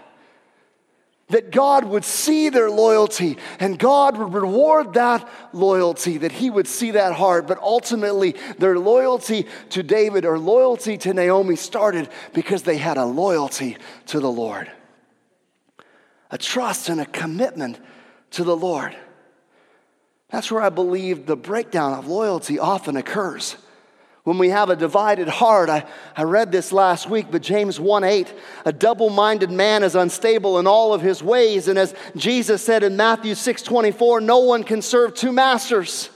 that 1.34 1.50
God 1.50 1.84
would 1.86 2.06
see 2.06 2.50
their 2.50 2.70
loyalty 2.70 3.40
and 3.60 3.80
God 3.80 4.18
would 4.18 4.36
reward 4.36 4.94
that 4.94 5.28
loyalty, 5.52 6.20
that 6.20 6.32
He 6.32 6.52
would 6.52 6.68
see 6.68 6.92
that 6.92 7.16
heart. 7.16 7.48
But 7.48 7.58
ultimately, 7.58 8.36
their 8.60 8.78
loyalty 8.78 9.48
to 9.72 9.82
David 9.82 10.26
or 10.26 10.38
loyalty 10.38 10.96
to 11.00 11.12
Naomi 11.12 11.56
started 11.56 12.08
because 12.34 12.62
they 12.62 12.78
had 12.78 12.98
a 12.98 13.06
loyalty 13.06 13.78
to 14.08 14.20
the 14.20 14.30
Lord, 14.30 14.72
a 16.30 16.38
trust 16.38 16.88
and 16.90 17.02
a 17.02 17.06
commitment 17.08 17.80
to 18.30 18.44
the 18.44 18.56
Lord. 18.56 18.96
That's 20.30 20.52
where 20.52 20.62
I 20.62 20.70
believe 20.70 21.26
the 21.26 21.36
breakdown 21.36 21.94
of 21.94 22.06
loyalty 22.06 22.60
often 22.60 22.96
occurs 22.96 23.58
when 24.24 24.38
we 24.38 24.50
have 24.50 24.70
a 24.70 24.76
divided 24.76 25.28
heart. 25.28 25.70
I, 25.70 25.86
I 26.16 26.24
read 26.24 26.52
this 26.52 26.72
last 26.72 27.10
week, 27.10 27.28
but 27.30 27.42
James 27.42 27.80
1 27.80 28.04
8, 28.04 28.34
a 28.66 28.72
double 28.72 29.10
minded 29.10 29.52
man 29.52 29.84
is 29.84 29.96
unstable 29.96 30.60
in 30.60 30.68
all 30.68 30.94
of 30.94 31.02
his 31.02 31.22
ways. 31.22 31.68
And 31.68 31.78
as 31.78 31.94
Jesus 32.16 32.64
said 32.64 32.84
in 32.84 32.96
Matthew 32.96 33.36
6 33.36 33.62
24, 33.62 34.22
no 34.22 34.40
one 34.40 34.64
can 34.64 34.82
serve 34.82 35.14
two 35.14 35.32
masters. 35.32 36.10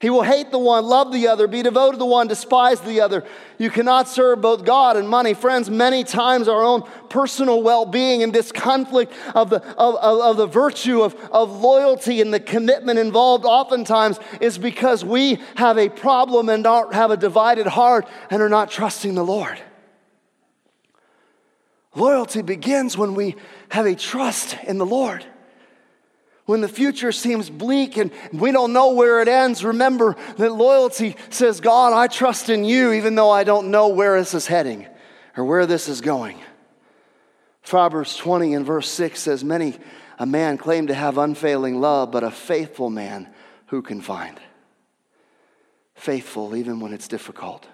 He 0.00 0.10
will 0.10 0.22
hate 0.22 0.52
the 0.52 0.60
one, 0.60 0.84
love 0.84 1.12
the 1.12 1.26
other, 1.26 1.48
be 1.48 1.60
devoted 1.60 1.94
to 1.94 1.98
the 1.98 2.06
one, 2.06 2.28
despise 2.28 2.80
the 2.80 3.00
other. 3.00 3.24
You 3.58 3.68
cannot 3.68 4.06
serve 4.06 4.40
both 4.40 4.64
God 4.64 4.96
and 4.96 5.08
money. 5.08 5.34
Friends, 5.34 5.68
many 5.68 6.04
times 6.04 6.46
our 6.46 6.62
own 6.62 6.88
personal 7.08 7.60
well 7.62 7.84
being 7.84 8.22
and 8.22 8.32
this 8.32 8.52
conflict 8.52 9.12
of 9.34 9.50
the, 9.50 9.56
of, 9.76 9.96
of, 9.96 10.20
of, 10.20 10.36
the 10.36 10.46
virtue 10.46 11.02
of, 11.02 11.16
of 11.32 11.50
loyalty 11.50 12.20
and 12.20 12.32
the 12.32 12.38
commitment 12.38 13.00
involved 13.00 13.44
oftentimes 13.44 14.20
is 14.40 14.56
because 14.56 15.04
we 15.04 15.40
have 15.56 15.78
a 15.78 15.88
problem 15.88 16.48
and 16.48 16.62
don't 16.62 16.94
have 16.94 17.10
a 17.10 17.16
divided 17.16 17.66
heart 17.66 18.06
and 18.30 18.40
are 18.40 18.48
not 18.48 18.70
trusting 18.70 19.16
the 19.16 19.24
Lord. 19.24 19.60
Loyalty 21.96 22.42
begins 22.42 22.96
when 22.96 23.14
we 23.14 23.34
have 23.70 23.84
a 23.84 23.96
trust 23.96 24.56
in 24.62 24.78
the 24.78 24.86
Lord. 24.86 25.26
When 26.48 26.62
the 26.62 26.68
future 26.68 27.12
seems 27.12 27.50
bleak 27.50 27.98
and 27.98 28.10
we 28.32 28.52
don't 28.52 28.72
know 28.72 28.94
where 28.94 29.20
it 29.20 29.28
ends, 29.28 29.62
remember 29.62 30.16
that 30.38 30.50
loyalty 30.50 31.14
says, 31.28 31.60
God, 31.60 31.92
I 31.92 32.06
trust 32.06 32.48
in 32.48 32.64
you 32.64 32.94
even 32.94 33.16
though 33.16 33.30
I 33.30 33.44
don't 33.44 33.70
know 33.70 33.88
where 33.88 34.18
this 34.18 34.32
is 34.32 34.46
heading 34.46 34.86
or 35.36 35.44
where 35.44 35.66
this 35.66 35.90
is 35.90 36.00
going. 36.00 36.38
Proverbs 37.64 38.16
20 38.16 38.54
and 38.54 38.64
verse 38.64 38.88
6 38.88 39.20
says, 39.20 39.44
Many 39.44 39.76
a 40.18 40.24
man 40.24 40.56
claimed 40.56 40.88
to 40.88 40.94
have 40.94 41.18
unfailing 41.18 41.82
love, 41.82 42.10
but 42.10 42.24
a 42.24 42.30
faithful 42.30 42.88
man 42.88 43.28
who 43.66 43.82
can 43.82 44.00
find? 44.00 44.40
Faithful 45.96 46.56
even 46.56 46.80
when 46.80 46.94
it's 46.94 47.08
difficult. 47.08 47.66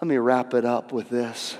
Let 0.00 0.06
me 0.06 0.18
wrap 0.18 0.54
it 0.54 0.64
up 0.64 0.92
with 0.92 1.08
this. 1.08 1.58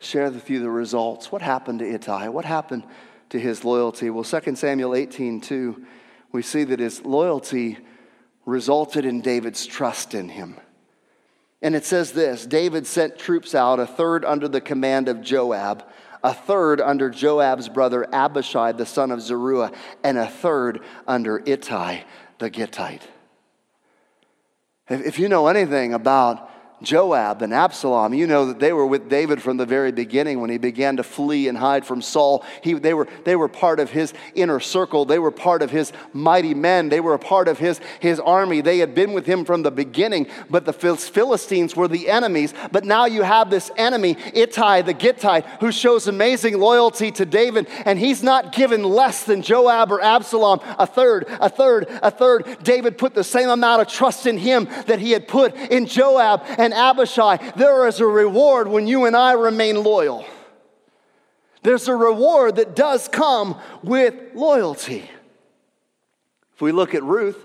Share 0.00 0.28
with 0.28 0.50
you 0.50 0.58
the 0.58 0.70
results. 0.70 1.30
What 1.30 1.40
happened 1.40 1.78
to 1.78 1.88
Ittai? 1.88 2.30
What 2.30 2.44
happened 2.44 2.82
to 3.30 3.40
his 3.40 3.64
loyalty. 3.64 4.10
Well, 4.10 4.24
2 4.24 4.54
Samuel 4.56 4.94
18, 4.94 5.40
2, 5.40 5.86
we 6.32 6.42
see 6.42 6.64
that 6.64 6.80
his 6.80 7.04
loyalty 7.04 7.78
resulted 8.46 9.04
in 9.04 9.20
David's 9.20 9.66
trust 9.66 10.14
in 10.14 10.28
him. 10.28 10.56
And 11.62 11.74
it 11.74 11.84
says 11.84 12.12
this 12.12 12.46
David 12.46 12.86
sent 12.86 13.18
troops 13.18 13.54
out, 13.54 13.80
a 13.80 13.86
third 13.86 14.24
under 14.24 14.48
the 14.48 14.60
command 14.60 15.08
of 15.08 15.20
Joab, 15.20 15.84
a 16.22 16.34
third 16.34 16.80
under 16.80 17.10
Joab's 17.10 17.68
brother 17.68 18.06
Abishai, 18.12 18.72
the 18.72 18.86
son 18.86 19.10
of 19.10 19.20
Zeruiah, 19.20 19.72
and 20.02 20.18
a 20.18 20.26
third 20.26 20.80
under 21.06 21.42
Ittai 21.46 22.04
the 22.40 22.50
Gittite. 22.50 23.02
If 24.88 25.20
you 25.20 25.28
know 25.28 25.46
anything 25.46 25.94
about 25.94 26.50
Joab 26.82 27.42
and 27.42 27.52
Absalom, 27.52 28.14
you 28.14 28.26
know 28.26 28.46
that 28.46 28.58
they 28.58 28.72
were 28.72 28.86
with 28.86 29.08
David 29.08 29.42
from 29.42 29.56
the 29.56 29.66
very 29.66 29.92
beginning 29.92 30.40
when 30.40 30.50
he 30.50 30.58
began 30.58 30.96
to 30.96 31.02
flee 31.02 31.48
and 31.48 31.56
hide 31.56 31.84
from 31.84 32.00
Saul. 32.00 32.44
He, 32.62 32.74
they, 32.74 32.94
were, 32.94 33.06
they 33.24 33.36
were 33.36 33.48
part 33.48 33.80
of 33.80 33.90
his 33.90 34.14
inner 34.34 34.60
circle. 34.60 35.04
They 35.04 35.18
were 35.18 35.30
part 35.30 35.62
of 35.62 35.70
his 35.70 35.92
mighty 36.12 36.54
men. 36.54 36.88
They 36.88 37.00
were 37.00 37.14
a 37.14 37.18
part 37.18 37.48
of 37.48 37.58
his, 37.58 37.80
his 38.00 38.18
army. 38.18 38.60
They 38.60 38.78
had 38.78 38.94
been 38.94 39.12
with 39.12 39.26
him 39.26 39.44
from 39.44 39.62
the 39.62 39.70
beginning, 39.70 40.26
but 40.48 40.64
the 40.64 40.72
Philistines 40.72 41.76
were 41.76 41.88
the 41.88 42.08
enemies. 42.08 42.54
But 42.72 42.84
now 42.84 43.04
you 43.04 43.22
have 43.22 43.50
this 43.50 43.70
enemy, 43.76 44.16
Ittai 44.34 44.82
the 44.82 44.94
Gittite, 44.94 45.44
who 45.60 45.72
shows 45.72 46.06
amazing 46.06 46.58
loyalty 46.58 47.10
to 47.12 47.26
David, 47.26 47.68
and 47.84 47.98
he's 47.98 48.22
not 48.22 48.52
given 48.52 48.82
less 48.82 49.24
than 49.24 49.42
Joab 49.42 49.92
or 49.92 50.00
Absalom, 50.00 50.60
a 50.78 50.86
third, 50.86 51.26
a 51.28 51.48
third, 51.48 51.88
a 52.02 52.10
third. 52.10 52.58
David 52.62 52.96
put 52.98 53.14
the 53.14 53.24
same 53.24 53.48
amount 53.48 53.82
of 53.82 53.88
trust 53.88 54.26
in 54.26 54.38
him 54.38 54.68
that 54.86 54.98
he 54.98 55.10
had 55.12 55.28
put 55.28 55.54
in 55.54 55.86
Joab. 55.86 56.42
And 56.58 56.69
and 56.70 56.78
Abishai, 56.78 57.36
there 57.56 57.86
is 57.88 58.00
a 58.00 58.06
reward 58.06 58.68
when 58.68 58.86
you 58.86 59.04
and 59.06 59.16
I 59.16 59.32
remain 59.32 59.82
loyal. 59.82 60.24
There's 61.62 61.88
a 61.88 61.94
reward 61.94 62.56
that 62.56 62.74
does 62.74 63.08
come 63.08 63.58
with 63.82 64.14
loyalty. 64.34 65.10
If 66.54 66.60
we 66.60 66.72
look 66.72 66.94
at 66.94 67.02
Ruth, 67.02 67.38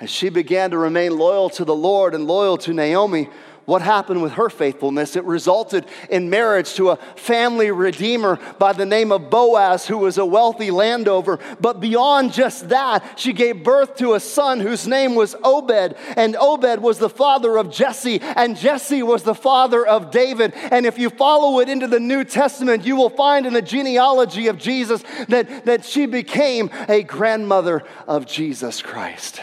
as 0.00 0.10
she 0.10 0.28
began 0.28 0.70
to 0.72 0.78
remain 0.78 1.16
loyal 1.16 1.48
to 1.50 1.64
the 1.64 1.74
Lord 1.74 2.14
and 2.14 2.26
loyal 2.26 2.58
to 2.58 2.72
Naomi, 2.74 3.28
what 3.66 3.80
happened 3.80 4.22
with 4.22 4.32
her 4.32 4.50
faithfulness? 4.50 5.16
It 5.16 5.24
resulted 5.24 5.86
in 6.10 6.28
marriage 6.28 6.74
to 6.74 6.90
a 6.90 6.96
family 7.16 7.70
redeemer 7.70 8.38
by 8.58 8.72
the 8.72 8.84
name 8.84 9.10
of 9.10 9.30
Boaz, 9.30 9.86
who 9.86 9.98
was 9.98 10.18
a 10.18 10.26
wealthy 10.26 10.70
landowner. 10.70 11.38
But 11.60 11.80
beyond 11.80 12.32
just 12.32 12.68
that, 12.68 13.18
she 13.18 13.32
gave 13.32 13.64
birth 13.64 13.96
to 13.96 14.14
a 14.14 14.20
son 14.20 14.60
whose 14.60 14.86
name 14.86 15.14
was 15.14 15.34
Obed. 15.42 15.96
And 16.16 16.36
Obed 16.36 16.80
was 16.80 16.98
the 16.98 17.08
father 17.08 17.56
of 17.56 17.70
Jesse, 17.70 18.20
and 18.20 18.56
Jesse 18.56 19.02
was 19.02 19.22
the 19.22 19.34
father 19.34 19.86
of 19.86 20.10
David. 20.10 20.52
And 20.54 20.84
if 20.84 20.98
you 20.98 21.08
follow 21.08 21.60
it 21.60 21.68
into 21.68 21.86
the 21.86 22.00
New 22.00 22.24
Testament, 22.24 22.84
you 22.84 22.96
will 22.96 23.10
find 23.10 23.46
in 23.46 23.54
the 23.54 23.62
genealogy 23.62 24.48
of 24.48 24.58
Jesus 24.58 25.02
that, 25.28 25.64
that 25.64 25.84
she 25.84 26.06
became 26.06 26.70
a 26.88 27.02
grandmother 27.02 27.84
of 28.06 28.26
Jesus 28.26 28.82
Christ. 28.82 29.40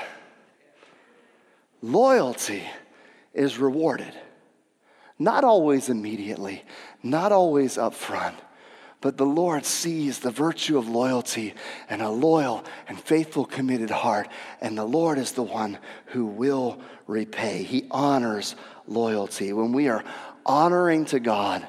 Loyalty 1.81 2.63
is 3.33 3.57
rewarded. 3.57 4.13
Not 5.17 5.43
always 5.43 5.89
immediately, 5.89 6.63
not 7.03 7.31
always 7.31 7.77
up 7.77 7.93
front, 7.93 8.35
but 9.01 9.17
the 9.17 9.25
Lord 9.25 9.65
sees 9.65 10.19
the 10.19 10.31
virtue 10.31 10.77
of 10.77 10.87
loyalty 10.87 11.53
and 11.89 12.01
a 12.01 12.09
loyal 12.09 12.63
and 12.87 12.99
faithful, 12.99 13.45
committed 13.45 13.89
heart, 13.89 14.27
and 14.61 14.77
the 14.77 14.85
Lord 14.85 15.17
is 15.17 15.31
the 15.31 15.43
one 15.43 15.79
who 16.07 16.25
will 16.25 16.79
repay. 17.07 17.63
He 17.63 17.87
honors 17.89 18.55
loyalty. 18.87 19.53
When 19.53 19.73
we 19.73 19.89
are 19.89 20.03
honoring 20.45 21.05
to 21.05 21.19
God 21.19 21.67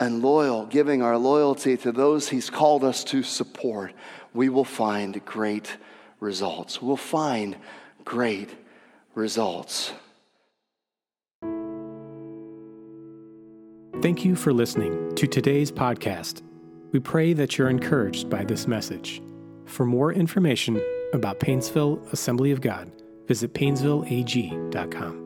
and 0.00 0.22
loyal, 0.22 0.66
giving 0.66 1.02
our 1.02 1.18
loyalty 1.18 1.76
to 1.78 1.92
those 1.92 2.28
He's 2.28 2.50
called 2.50 2.84
us 2.84 3.04
to 3.04 3.22
support, 3.22 3.92
we 4.32 4.48
will 4.48 4.64
find 4.64 5.22
great 5.24 5.76
results. 6.20 6.80
We'll 6.80 6.96
find 6.96 7.56
great 8.04 8.48
results. 9.14 9.92
Thank 14.02 14.24
you 14.24 14.34
for 14.34 14.52
listening 14.52 15.14
to 15.14 15.28
today's 15.28 15.70
podcast. 15.70 16.42
We 16.90 16.98
pray 16.98 17.34
that 17.34 17.56
you're 17.56 17.70
encouraged 17.70 18.28
by 18.28 18.42
this 18.42 18.66
message. 18.66 19.22
For 19.66 19.86
more 19.86 20.12
information 20.12 20.82
about 21.12 21.38
Painesville 21.38 22.04
Assembly 22.10 22.50
of 22.50 22.60
God, 22.60 22.90
visit 23.28 23.54
painesvilleag.com. 23.54 25.21